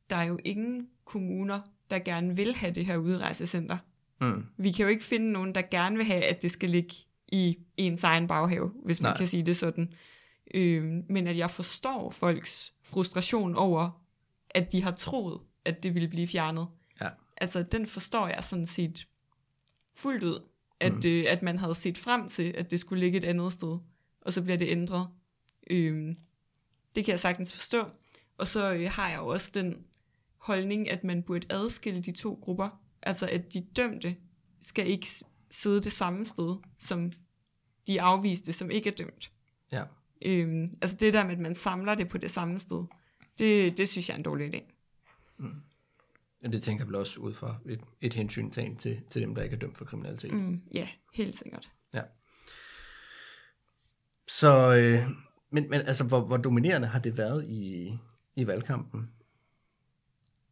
[0.10, 3.78] der er jo ingen kommuner, der gerne vil have det her udrejsecenter.
[4.22, 4.46] Mm.
[4.58, 6.96] Vi kan jo ikke finde nogen, der gerne vil have, at det skal ligge
[7.28, 9.10] i ens egen baghave, hvis man.
[9.12, 9.18] Nej.
[9.18, 9.94] kan sige det sådan.
[10.54, 14.02] Øhm, men at jeg forstår folks frustration over,
[14.50, 16.68] at de har troet, at det ville blive fjernet.
[17.02, 17.10] Ja.
[17.38, 19.08] Altså, den forstår jeg sådan set
[19.96, 20.40] fuldt ud,
[20.80, 21.02] at, Mm.
[21.06, 23.78] øh, at man havde set frem til, at det skulle ligge et andet sted,
[24.22, 25.08] og så bliver det ændret.
[25.70, 26.18] Øhm,
[26.96, 27.84] det kan jeg sagtens forstå.
[28.38, 29.86] Og så øh, har jeg jo også den
[30.38, 32.82] holdning, at man burde adskille de to grupper.
[33.02, 34.16] Altså, at de dømte
[34.62, 35.08] skal ikke
[35.52, 37.12] sidde det samme sted, som
[37.88, 39.32] de afviste, som ikke er dømt.
[39.72, 39.84] Ja.
[40.22, 42.84] Øhm, altså det der med, at man samler det på det samme sted,
[43.40, 44.75] det, det synes jeg er en dårlig idé.
[46.42, 48.78] Men det tænker jeg vel også ud fra et, et hensyn til,
[49.10, 50.34] til dem, der ikke er dømt for kriminalitet.
[50.34, 50.40] Mm.
[50.40, 51.70] Mm, ja, helt sikkert.
[51.94, 52.02] Ja.
[54.28, 55.12] Så, øh,
[55.50, 57.94] men, men altså, hvor, hvor dominerende har det været i,
[58.36, 59.10] i valgkampen?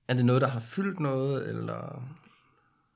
[0.08, 2.10] Er det noget, der har fyldt noget, eller...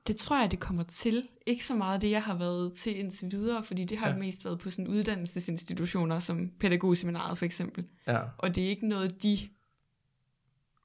[0.07, 1.27] Det tror jeg, det kommer til.
[1.45, 4.15] Ikke så meget det, jeg har været til indtil videre, fordi det har ja.
[4.15, 7.85] mest været på sådan uddannelsesinstitutioner, som pædagogseminaret for eksempel.
[8.07, 9.39] Ja, Og det er ikke noget, de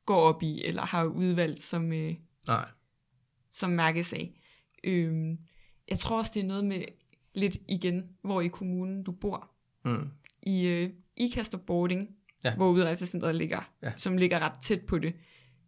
[0.07, 2.15] går op i, eller har udvalgt som, øh,
[2.47, 2.69] nej.
[3.51, 4.41] som mærkes af.
[4.85, 5.39] Øhm,
[5.89, 6.83] jeg tror også, det er noget med
[7.35, 9.51] lidt igen, hvor i kommunen du bor.
[9.85, 10.09] Mm.
[10.43, 12.09] I øh, Ikast og Boarding,
[12.45, 12.55] Ja.
[12.57, 13.93] hvor udrejsecentret ligger, Ja.
[13.97, 15.15] som ligger ret tæt på det,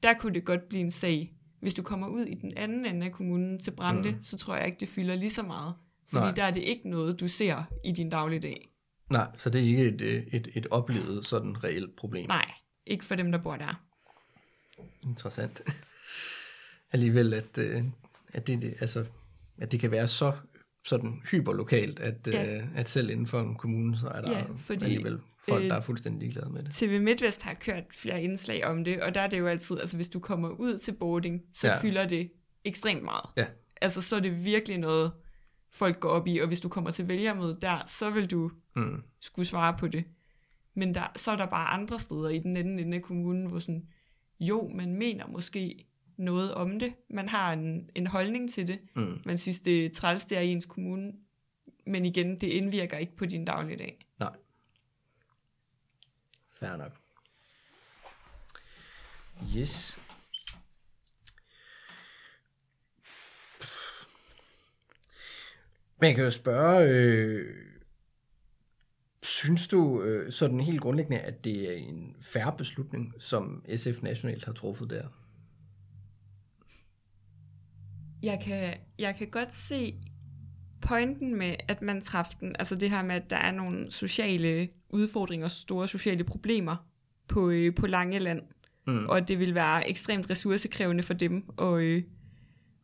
[0.02, 1.32] der kunne det godt blive en sag.
[1.60, 4.16] Hvis du kommer ud i den anden ende af kommunen til Brande, Mm.
[4.16, 4.22] mm.
[4.22, 5.74] så tror jeg ikke, det fylder lige så meget.
[6.08, 6.34] Fordi Nej.
[6.34, 8.68] der er det ikke noget, du ser i din dagligdag.
[9.10, 12.28] Nej, så det er ikke et, øh, et, et oplevet sådan reelt problem.
[12.28, 12.52] Nej,
[12.86, 13.84] ikke for dem, der bor der.
[15.04, 15.62] Interessant.
[16.92, 17.82] Alligevel, at, øh,
[18.32, 19.06] at, det, altså,
[19.58, 20.32] at det kan være så
[20.86, 22.56] sådan hyperlokalt, at, Ja.
[22.56, 25.18] øh, at selv inden for en kommune, så er der Ja, fordi, alligevel
[25.48, 26.72] folk, øh, der er fuldstændig ligeglade med det.
[26.74, 29.96] TV MidtVest har kørt flere indslag om det, og der er det jo altid, altså
[29.96, 31.80] hvis du kommer ud til boarding, så ja.
[31.80, 32.30] fylder det
[32.64, 33.24] ekstremt meget.
[33.36, 33.46] Ja.
[33.80, 35.12] Altså så er det virkelig noget,
[35.70, 39.02] folk går op i, og hvis du kommer til vælgermødet der, så vil du Mm.
[39.20, 40.04] skulle svare på det.
[40.74, 43.58] Men der, så er der bare andre steder i den anden ende af kommunen, hvor
[43.58, 43.88] sådan,
[44.40, 49.20] jo, man mener måske noget om det, man har en, en holdning til det, Mm.
[49.26, 51.12] man synes, det er træls, det er i ens kommune,
[51.86, 54.06] men igen, det indvirker ikke på din dagligdag.
[54.18, 54.36] Nej.
[56.50, 56.92] Fair nok.
[59.56, 59.98] Yes.
[66.00, 67.73] Man kan jo spørge, øh,
[69.24, 74.44] synes du øh, sådan helt grundlæggende, at det er en færre beslutning, som SF nationalt
[74.44, 75.08] har truffet der?
[78.22, 79.94] jeg kan, jeg kan godt se
[80.82, 84.68] pointen med, at man træffede den, altså det her med, at der er nogle sociale
[84.88, 86.76] udfordringer, store sociale problemer
[87.28, 88.42] på, øh, på Langeland,
[88.86, 89.06] Mm.
[89.06, 92.02] og at det vil være ekstremt ressourcekrævende for dem at, øh,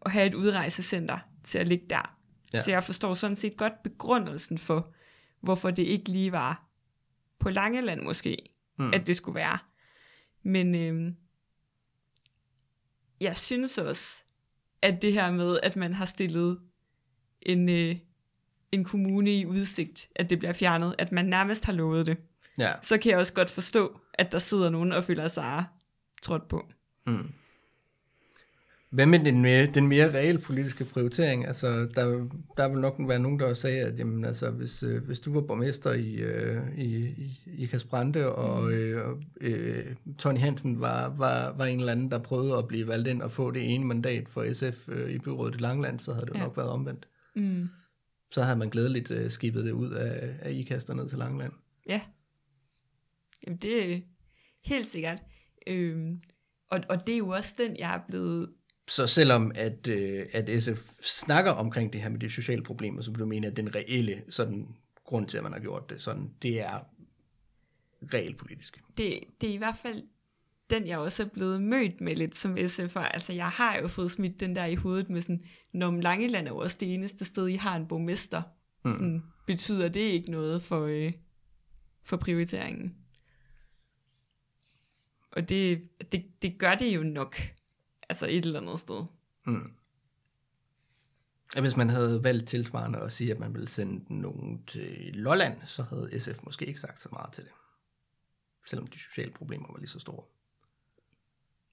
[0.07, 2.16] at have et udrejsecenter til at ligge der.
[2.53, 2.62] Ja.
[2.62, 4.93] Så jeg forstår sådan set godt begrundelsen for,
[5.41, 6.66] hvorfor det ikke lige var
[7.38, 8.36] på Langeland måske,
[8.78, 8.95] Mm.
[8.95, 9.59] at det skulle være.
[10.43, 11.12] Men øh,
[13.20, 14.22] jeg synes også,
[14.82, 16.61] at det her med, at man har stillet
[17.43, 17.97] en, øh,
[18.72, 22.16] en kommune i udsigt, at det bliver fjernet, at man nærmest har lovet det,
[22.59, 22.72] Ja.
[22.82, 25.64] så kan jeg også godt forstå, at der sidder nogen og føler sig
[26.22, 26.68] trådt på.
[27.07, 27.32] Mm.
[28.91, 31.47] Hvad med den mere, den mere reelle politiske prioritering?
[31.47, 35.20] Altså, der, der vil nok være nogen, der sagde, at jamen, altså, hvis, øh, hvis
[35.20, 37.14] du var borgmester i, øh, i,
[37.47, 38.68] i, Kasprande, og Mm.
[38.70, 43.09] øh, øh, Tony Hansen var, var, var en eller anden, der prøvede at blive valgt
[43.09, 46.26] ind og få det ene mandat for SF øh, i byrådet i Langland, så havde
[46.26, 46.38] det Ja.
[46.41, 47.09] nok været omvendt.
[47.36, 47.68] Mm.
[48.30, 51.53] Så havde man glædeligt øh, skibet det ud af, af IKAST og ned til Langland.
[51.88, 52.01] Ja.
[53.47, 54.01] Jamen, det er
[54.64, 55.22] helt sikkert.
[55.66, 56.20] Øhm,
[56.70, 58.51] og, og det er jo også den, jeg er blevet...
[58.91, 63.11] Så selvom at, øh, at SF snakker omkring det her med de sociale problemer, så
[63.11, 64.68] vil du mene, at den reelle sådan,
[65.05, 66.80] grund til, at man har gjort det, sådan, det er
[68.14, 68.82] reelt politisk.
[68.97, 70.03] Det, det er i hvert fald
[70.70, 73.01] den, jeg også er blevet mødt med lidt som SF'er.
[73.01, 76.51] Altså, jeg har jo fået smidt den der i hovedet med sådan, når Langeland er
[76.51, 78.43] jo også det eneste sted, I har en borgmester.
[78.84, 78.93] Mm.
[78.93, 81.12] Sådan, betyder det ikke noget for, øh,
[82.03, 82.95] for prioriteringen?
[85.32, 87.36] Og det, det, det gør det jo nok.
[88.11, 89.05] Altså et eller andet sted.
[89.45, 89.73] Mm.
[91.61, 95.83] Hvis man havde valgt tilsvarende at sige, at man ville sende nogen til Lolland, så
[95.83, 97.53] havde SF måske ikke sagt så meget til det.
[98.67, 100.25] Selvom de sociale problemer var lige så store.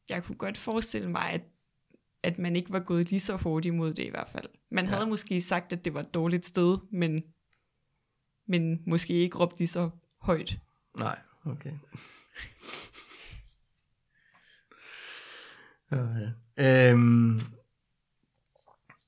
[0.09, 1.41] jeg kunne godt forestille mig, at,
[2.23, 4.45] at man ikke var gået lige så hårdt imod det i hvert fald.
[4.69, 4.91] Man ja.
[4.91, 7.23] havde måske sagt, at det var et dårligt sted, men,
[8.45, 10.59] men måske ikke råbt lige så højt.
[10.97, 11.73] Nej, okay.
[15.91, 16.91] Ja.
[16.91, 17.39] Øhm,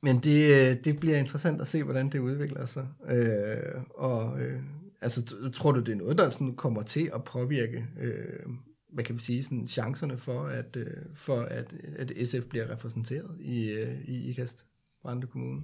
[0.03, 2.87] men det, øh, det bliver interessant at se, hvordan det udvikler sig.
[3.09, 4.61] Øh, og øh,
[5.01, 8.45] altså, tror du, det er noget, der sådan kommer til at påvirke, øh,
[8.93, 13.37] hvad kan vi sige, sådan chancerne for, at, øh, for at, at SF bliver repræsenteret
[13.39, 14.65] i, øh, i IKAST,
[15.01, 15.61] Brande Kommune?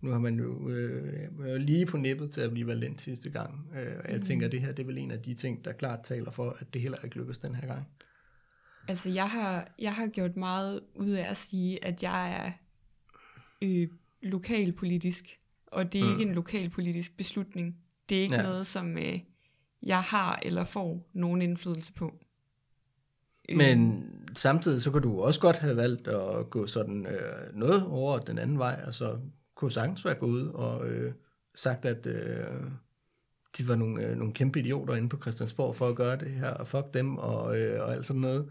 [0.00, 3.30] Nu har man jo øh, været lige på nippet til at blive valgt ind sidste
[3.30, 3.70] gang.
[3.76, 4.22] Øh, og jeg Mm.
[4.22, 6.56] tænker, at det her det er vel en af de ting, der klart taler for,
[6.60, 7.86] at det heller ikke lykkes den her gang.
[8.88, 12.52] Altså, jeg har, jeg har gjort meget ud af at sige, at jeg er
[13.62, 13.88] øh,
[14.22, 16.10] lokalpolitisk, og det er Mm.
[16.12, 17.76] ikke en lokalpolitisk beslutning.
[18.08, 18.42] Det er ikke Ja.
[18.42, 19.18] noget, som øh,
[19.82, 22.14] jeg har eller får nogen indflydelse på.
[23.48, 27.86] Øh, Men samtidig så kunne du også godt have valgt at gå sådan øh, noget
[27.86, 29.18] over den anden vej, altså
[29.54, 31.12] kunne sagtens være gået ud og øh,
[31.54, 32.46] sagt, at øh,
[33.58, 36.50] de var nogle, øh, nogle kæmpe idioter inde på Christiansborg for at gøre det her,
[36.50, 38.50] og fuck dem, og, øh, og alt sådan noget.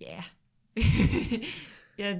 [0.00, 0.24] Ja.
[1.98, 2.18] ja,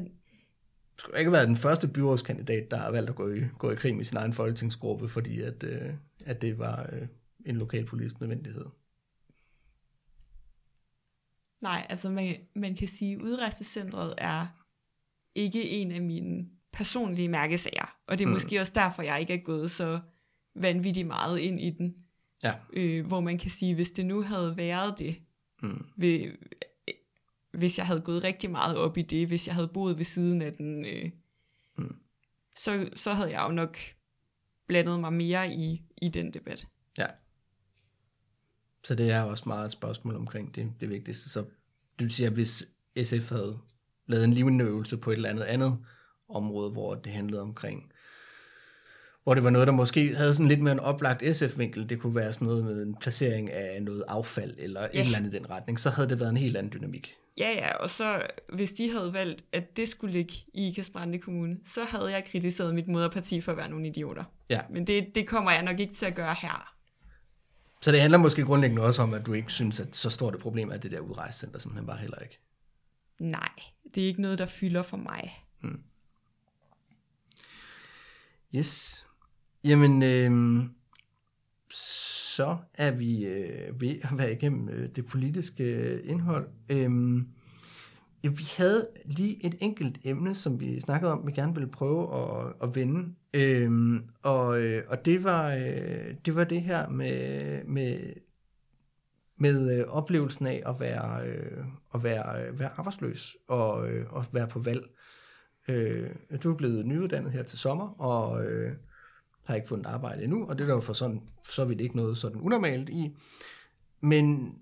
[0.99, 3.97] skulle ikke være den første byrådskandidat, der har valgt at gå i, gå i krig
[3.97, 7.09] med sin egen folketingsgruppe, fordi at, øh, at det var øh,
[7.47, 8.65] en lokalpolitisk nødvendighed.
[11.61, 14.47] Nej, altså man, man kan sige, at udrejsecentret er
[15.35, 17.97] ikke en af mine personlige mærkesager.
[18.07, 18.33] Og det er mm.
[18.33, 20.01] måske også derfor, jeg ikke er gået så
[20.55, 21.95] vanvittigt meget ind i den.
[22.45, 22.55] Ja.
[22.73, 25.17] Øh, hvor man kan sige, hvis det nu havde været det,
[25.63, 25.85] Mm.
[25.97, 26.33] ved,
[27.59, 30.43] hvis jeg havde gået rigtig meget op i det, hvis jeg havde boet ved siden
[30.43, 31.11] af den, øh,
[31.77, 31.97] Mm.
[32.57, 33.79] så, så havde jeg jo nok
[34.67, 36.67] blandet mig mere i, i den debat.
[36.99, 37.07] Ja.
[38.85, 41.31] Så det er også meget et spørgsmål omkring det, det vigtigste.
[41.31, 41.45] Så
[42.01, 42.69] du siger, hvis
[43.03, 43.59] SF havde
[44.07, 45.79] lavet en lignende øvelse på et eller andet andet
[46.29, 47.93] område, hvor det handlede omkring,
[49.25, 52.15] hvor det var noget, der måske havde sådan lidt mere en oplagt SF-vinkel, det kunne
[52.15, 54.81] være sådan noget med en placering af noget affald, eller.
[54.81, 54.89] Ja.
[54.89, 57.15] et eller andet i den retning, så havde det været en helt anden dynamik.
[57.39, 61.59] Ja, ja, og så hvis de havde valgt, at det skulle ligge i Ikast Kommune,
[61.65, 64.25] så havde jeg kritiseret mit moderparti for at være nogle idioter.
[64.51, 64.61] Ja.
[64.71, 66.75] Men det, det kommer jeg nok ikke til at gøre her.
[67.81, 70.41] Så det handler måske grundlæggende også om, at du ikke synes, at så stort et
[70.41, 72.39] problem er det der udrejsecenter, simpelthen bare heller ikke.
[73.19, 73.53] Nej,
[73.95, 75.45] det er ikke noget, der fylder for mig.
[78.55, 79.07] Yes.
[79.65, 80.65] Jamen, øh,
[82.39, 86.49] så er vi øh, ved at være igennem øh, det politiske øh, indhold.
[86.69, 87.29] Øhm,
[88.25, 92.15] ja, vi havde lige et enkelt emne, som vi snakkede om, vi gerne ville prøve
[92.15, 93.15] at, at vende.
[93.35, 98.13] Øhm, og, øh, og det var, øh, det var det her med, med,
[99.39, 101.65] med øh, oplevelsen af at være, øh,
[101.95, 104.83] at være, øh, være arbejdsløs og, øh, og være på valg.
[105.69, 106.11] Øh,
[106.43, 108.73] du er blevet nyuddannet her til sommer, og øh,
[109.49, 111.97] har ikke fundet arbejde endnu, og det er der jo for sådan, så vidt ikke
[111.97, 113.11] noget sådan unormalt i.
[114.01, 114.55] Men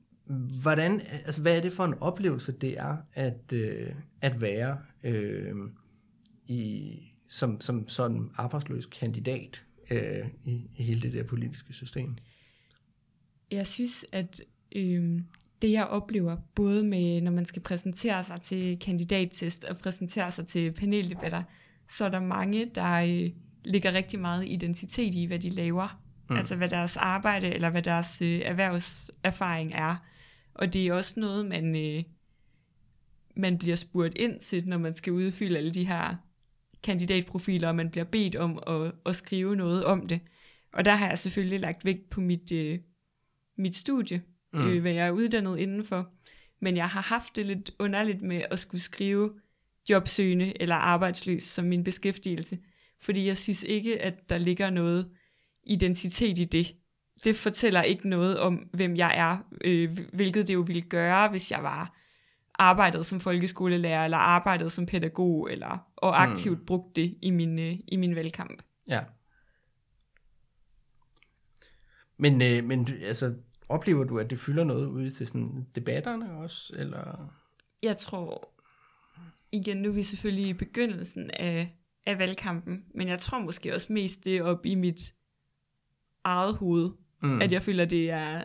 [0.62, 5.54] hvordan, altså, hvad er det for en oplevelse, det er at, øh, at være øh,
[6.46, 6.92] i,
[7.28, 12.16] som, som sådan arbejdsløs kandidat øh, i, i hele det der politiske system?
[13.50, 14.40] Jeg synes, at
[14.76, 15.20] øh,
[15.62, 20.46] det jeg oplever, både med når man skal præsentere sig til kandidattest og præsentere sig
[20.46, 21.42] til paneldebatter,
[21.90, 23.30] så er der mange, der øh,
[23.66, 26.02] ligger rigtig meget identitet i, hvad de laver.
[26.30, 26.36] Mm.
[26.36, 29.96] Altså hvad deres arbejde eller hvad deres øh, erhvervserfaring er.
[30.54, 32.04] Og det er også noget, man, øh,
[33.36, 36.16] man bliver spurgt ind til, når man skal udfylde alle de her
[36.82, 40.20] kandidatprofiler, og man bliver bedt om at, at skrive noget om det.
[40.72, 42.78] Og der har jeg selvfølgelig lagt vægt på mit, øh,
[43.58, 44.68] mit studie, mm.
[44.68, 46.12] øh, hvad jeg er uddannet indenfor.
[46.60, 49.32] Men jeg har haft det lidt underligt med at skulle skrive
[49.90, 52.58] jobsøgende eller arbejdsløs som min beskæftigelse.
[53.00, 55.10] Fordi jeg synes ikke, at der ligger noget
[55.62, 56.74] identitet i det.
[57.24, 61.50] Det fortæller ikke noget om, hvem jeg er, øh, hvilket det jo ville gøre, hvis
[61.50, 61.96] jeg var
[62.58, 66.66] arbejdet som folkeskolelærer, eller arbejdet som pædagog, eller og aktivt mm.
[66.66, 68.62] brugt det i min, øh, i min valgkamp.
[68.88, 69.00] Ja.
[72.16, 73.34] Men, øh, men altså,
[73.68, 76.74] oplever du, at det fylder noget ude til sådan debatterne også?
[76.76, 77.32] Eller?
[77.82, 78.48] Jeg tror,
[79.52, 81.76] igen, nu er vi selvfølgelig i begyndelsen af,
[82.06, 85.14] af valgkampen, men jeg tror måske også mest det op i mit
[86.24, 86.90] eget hoved,
[87.22, 87.42] Mm.
[87.42, 88.44] at jeg føler, det er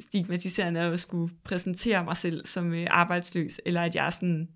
[0.00, 4.48] stigmatiserende at skulle præsentere mig selv som øh, arbejdsløs, eller at jeg er sådan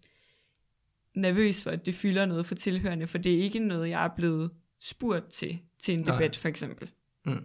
[1.15, 4.11] nervøs for, at det fylder noget for tilhørende, for det er ikke noget, jeg er
[4.17, 4.51] blevet
[4.81, 6.15] spurgt til, til en Nej.
[6.15, 6.91] debat for eksempel.
[7.27, 7.45] Mm.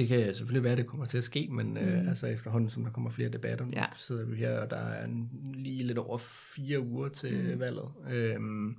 [0.00, 1.76] Det kan selvfølgelig være, at det kommer til at ske, men mm.
[1.76, 2.08] øh, Mm.
[2.08, 3.86] altså efterhånden, som der kommer flere debatter, nu Ja.
[3.96, 7.60] sidder vi her, og der er en, lige lidt over fire uger til mm.
[7.60, 7.88] Valget.
[8.10, 8.76] Øhm,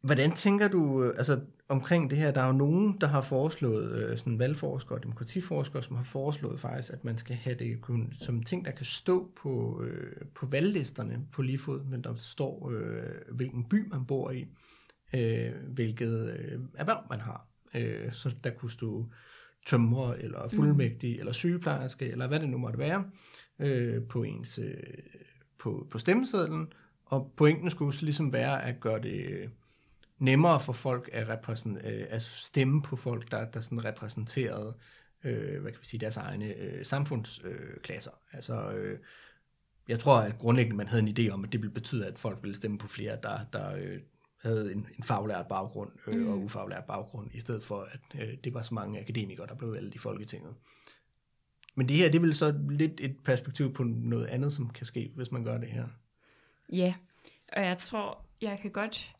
[0.00, 3.92] hvordan tænker du, øh, altså omkring det her, der er jo nogen, der har foreslået,
[3.92, 8.12] øh, sådan valgforskere og demokratiforskere, som har foreslået faktisk, at man skal have det kun,
[8.20, 12.70] som ting, der kan stå på, øh, på valglisterne på lige fod, men der står,
[12.70, 14.46] øh, hvilken by man bor i,
[15.14, 17.46] øh, hvilket øh, erhverv man har.
[17.74, 19.06] Øh, så der kunne stå
[19.66, 21.18] tømrer, eller fuldmægtig, mm.
[21.18, 23.04] eller sygeplejerske, eller hvad det nu måtte være,
[23.58, 24.76] øh, på ens øh,
[25.58, 26.72] på, på stemmesedlen.
[27.04, 29.50] Og pointen skulle ligesom være at gøre det
[30.18, 34.74] nemmere for folk at, repræsent, øh, at stemme på folk, der, der sådan repræsenterede
[35.24, 38.10] øh, hvad kan vi sige, deres egne øh, samfundsklasser.
[38.10, 38.98] Øh, altså, øh,
[39.88, 42.38] jeg tror, at grundlæggende man havde en idé om, at det ville betyde, at folk
[42.42, 44.00] ville stemme på flere, der, der øh,
[44.46, 46.28] havde en, en faglært baggrund øh, Mm.
[46.28, 49.72] og ufaglært baggrund, i stedet for, at øh, det var så mange akademikere, der blev
[49.72, 50.54] valgt i Folketinget.
[51.74, 54.86] Men det her, det er vel så lidt et perspektiv på noget andet, som kan
[54.86, 55.86] ske, hvis man gør det her.
[56.72, 56.94] Ja,
[57.52, 59.16] og jeg tror, jeg kan godt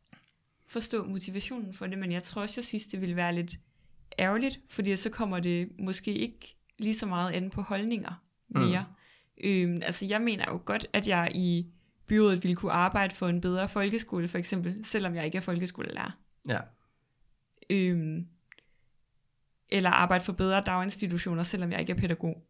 [0.66, 3.56] forstå motivationen for det, men jeg tror også, jeg synes, det ville være lidt
[4.18, 8.84] ærgerligt, fordi så kommer det måske ikke lige så meget an på holdninger mere.
[8.88, 9.48] Mm.
[9.48, 11.66] Øhm, altså jeg mener jo godt, at jeg i
[12.06, 16.18] byrådet ville kunne arbejde for en bedre folkeskole, for eksempel, selvom jeg ikke er folkeskolelærer.
[16.48, 16.60] Ja.
[17.70, 18.26] Øhm,
[19.68, 22.46] eller arbejde for bedre daginstitutioner, selvom jeg ikke er pædagog.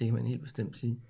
[0.00, 1.00] Det kan man helt bestemt sige.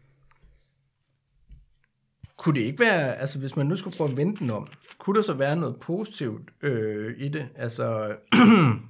[2.38, 4.66] Kunne det ikke være, altså hvis man nu skulle prøve at vende den om,
[4.98, 7.48] kunne der så være noget positivt øh, i det?
[7.54, 8.16] Altså,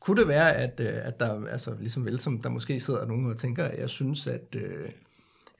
[0.00, 3.30] kunne det være, at, øh, at der, altså ligesom vel som der måske sidder nogen
[3.30, 4.90] og tænker, at jeg synes, at, øh,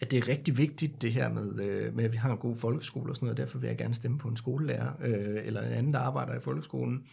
[0.01, 2.57] at det er rigtig vigtigt det her med, øh, med, at vi har en god
[2.57, 4.93] folkeskole og sådan noget, derfor vil jeg gerne stemme på en skolelærer,
[5.45, 7.07] eller en anden, der arbejder i folkeskolen.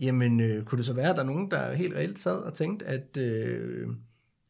[0.00, 2.86] Jamen, kunne det så være, at der er nogen, der helt reelt sad og tænkte,
[2.86, 3.16] at,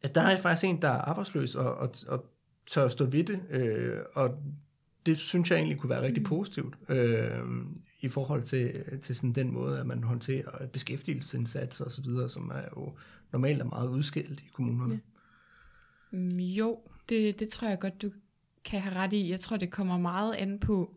[0.03, 2.27] at der er faktisk en, der er arbejdsløs og, og, og
[2.71, 3.41] tør stå ved det,
[4.15, 4.39] og
[5.07, 7.41] det synes jeg egentlig kunne være rigtig positivt øh,
[8.01, 12.51] i forhold til, til sådan den måde, at man håndterer beskæftigelsesindsatser og så videre, som
[12.55, 12.93] er jo
[13.33, 15.01] normalt er meget udskilt i kommunerne.
[16.11, 16.79] Mm, Jo,
[17.09, 18.11] det, det tror jeg godt, du
[18.65, 19.31] kan have ret i.
[19.31, 20.95] Jeg tror, det kommer meget an på,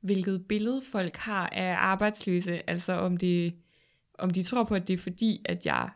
[0.00, 2.70] hvilket billede folk har af arbejdsløse.
[2.70, 3.54] Altså om, det,
[4.18, 5.90] om de tror på, at det er fordi, at jeg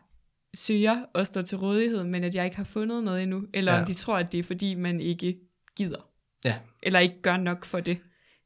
[0.53, 3.43] søger og står til rådighed, men at jeg ikke har fundet noget endnu.
[3.53, 3.77] Eller ja.
[3.77, 3.81] Ja.
[3.81, 5.39] om de tror, at det er fordi, man ikke
[5.75, 6.09] gider.
[6.43, 6.59] Ja.
[6.83, 7.97] Eller ikke gør nok for det.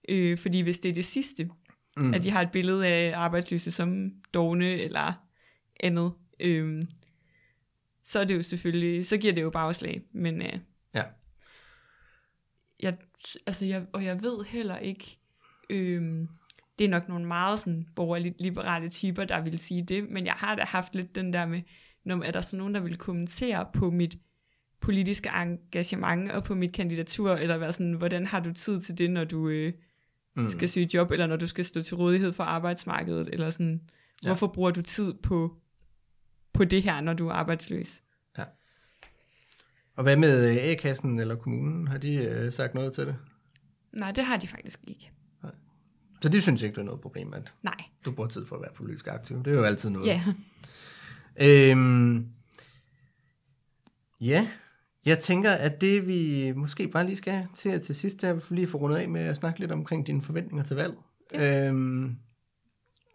[0.09, 1.49] Øh, fordi hvis det er det sidste,
[1.97, 2.13] Mm.
[2.13, 5.13] at de har et billede af arbejdsløse som dogne eller
[5.79, 6.87] andet, øhm,
[8.03, 10.01] så er det jo selvfølgelig, så giver det jo bagslag.
[10.11, 10.59] Men øh,
[10.93, 11.03] Ja.
[12.79, 12.97] jeg,
[13.47, 15.17] altså jeg, og jeg ved heller ikke,
[15.69, 16.27] øhm,
[16.79, 20.33] det er nok nogle meget sådan borgerligt liberale typer, der vil sige det, men jeg
[20.33, 21.61] har da haft lidt den der med,
[22.03, 24.17] når er der så nogen, der vil kommentere på mit
[24.79, 29.11] politiske engagement og på mit kandidatur, eller være sådan, hvordan har du tid til det,
[29.11, 29.73] når du øh,
[30.35, 30.47] Mm.
[30.47, 33.81] skal søge job, eller når du skal stå til rådighed for arbejdsmarkedet, eller sådan,
[34.23, 34.27] Ja.
[34.29, 35.55] hvorfor bruger du tid på,
[36.53, 38.01] på det her, når du er arbejdsløs?
[39.97, 41.87] Og hvad med øh, A-kassen eller kommunen?
[41.87, 43.15] Har de øh, sagt noget til det?
[43.93, 45.11] Nej, det har de faktisk ikke.
[46.21, 47.75] Så de synes ikke, det er noget problem, at Nej.
[48.05, 49.37] du bruger tid på at være politisk aktiv.
[49.43, 50.07] Det er jo altid noget.
[50.07, 50.23] Ja.
[51.71, 52.27] Øhm,
[54.21, 54.47] ja,
[55.05, 58.67] jeg tænker, at det vi måske bare lige skal til til sidst, er at lige
[58.67, 60.93] få rundet af med at snakke lidt omkring dine forventninger til valg.
[61.33, 61.67] Ja.
[61.67, 62.15] Øhm,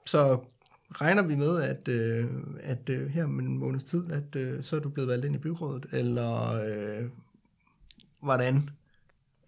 [0.06, 0.44] så
[0.92, 2.26] regner vi med, at, øh,
[2.60, 5.34] at øh, her om en måneds tid, at øh, så er du blevet valgt ind
[5.34, 7.08] i byrådet, eller øh,
[8.20, 8.70] hvordan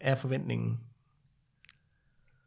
[0.00, 0.80] er forventningen?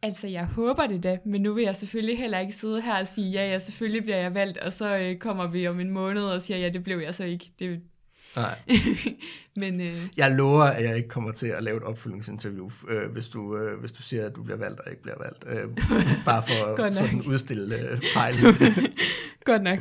[0.02, 3.08] Altså, jeg håber det da, men nu vil jeg selvfølgelig heller ikke sidde her og
[3.08, 6.24] sige, ja, ja, selvfølgelig bliver jeg valgt, og så øh, kommer vi om en måned
[6.24, 7.52] og siger, ja, det blev jeg så ikke.
[7.60, 7.82] Det,
[8.36, 8.60] Nej.
[9.62, 13.30] men øh, Jeg lover, at jeg ikke kommer til at lave et opfølgningsinterview, øh, hvis,
[13.30, 15.46] du, øh, hvis du siger, at du bliver valgt og ikke bliver valgt.
[15.48, 15.78] Øh,
[16.26, 18.36] bare for at sådan udstille øh, fejl.
[19.46, 19.80] godt nok.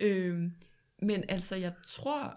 [0.00, 0.52] øhm,
[1.02, 2.34] men altså, jeg tror,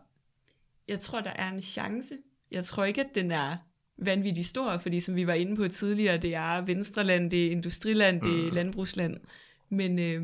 [0.88, 2.16] jeg tror, der er en chance.
[2.52, 3.58] Jeg tror ikke, at den er
[3.98, 8.22] vanvittig stor, fordi som vi var inde på tidligere, det er venstreland, det er industriland,
[8.22, 9.18] det er landbrugsland.
[9.70, 10.22] Men, øh,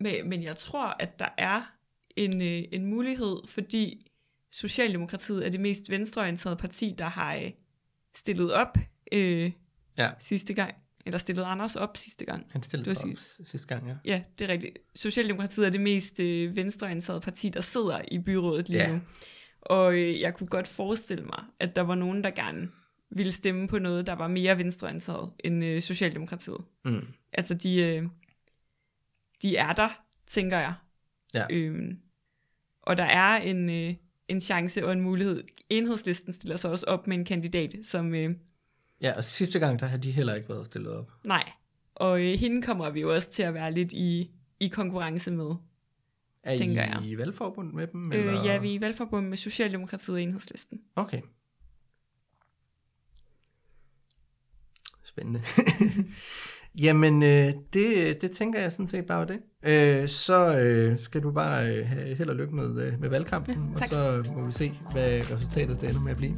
[0.00, 1.62] men, men jeg tror, at der er
[2.24, 4.06] en, øh, en mulighed, fordi
[4.50, 7.50] Socialdemokratiet er det mest venstreorienterede parti, der har øh,
[8.14, 8.78] stillet op
[9.12, 9.50] øh,
[9.98, 10.10] Ja.
[10.20, 10.74] sidste gang,
[11.06, 12.46] eller stillet Anders op sidste gang.
[12.52, 13.48] Han stillede op sygt.
[13.48, 13.96] sidste gang, ja.
[14.04, 14.78] Ja, det er rigtigt.
[14.94, 18.92] Socialdemokratiet er det mest øh, venstreorienterede parti, der sidder i byrådet lige Ja.
[18.92, 19.00] nu.
[19.60, 22.68] Og øh, jeg kunne godt forestille mig, at der var nogen, der gerne
[23.10, 26.58] ville stemme på noget, der var mere venstreorienteret end øh, Socialdemokratiet.
[26.84, 27.06] Mm.
[27.32, 28.06] Altså, de, øh,
[29.42, 29.88] de er der,
[30.26, 30.74] tænker jeg.
[31.34, 31.46] Ja.
[31.50, 31.98] Øhm,
[32.82, 33.94] og der er en, øh,
[34.28, 35.44] en chance og en mulighed.
[35.68, 38.14] Enhedslisten stiller sig også op med en kandidat, som...
[38.14, 38.34] Øh,
[39.02, 41.12] Ja, og sidste gang, der har de heller ikke været stillet op.
[41.24, 41.52] nej.
[41.94, 45.50] Og øh, hende kommer vi jo også til at være lidt i, i konkurrence med.
[46.42, 47.02] Er Tænker I jeg.
[47.06, 48.12] i valgforbund med dem?
[48.12, 50.80] Øh, ja, vi er i valgforbund med Socialdemokratiet og Enhedslisten.
[50.96, 51.20] Okay.
[55.02, 55.40] Spændende.
[56.84, 59.40] Jamen, øh, det, det tænker jeg sådan set bare det.
[59.62, 63.76] Øh, så øh, skal du bare øh, have held og lykke med, øh, med valgkampen,
[63.78, 66.36] Ja, og så må vi se, hvad resultatet det ender med at blive.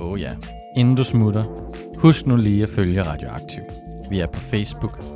[0.00, 0.34] Og ja,
[0.76, 1.44] inden du smutter,
[1.98, 3.62] husk nu lige at følge Radioaktiv.
[4.10, 5.15] Vi er på Facebook,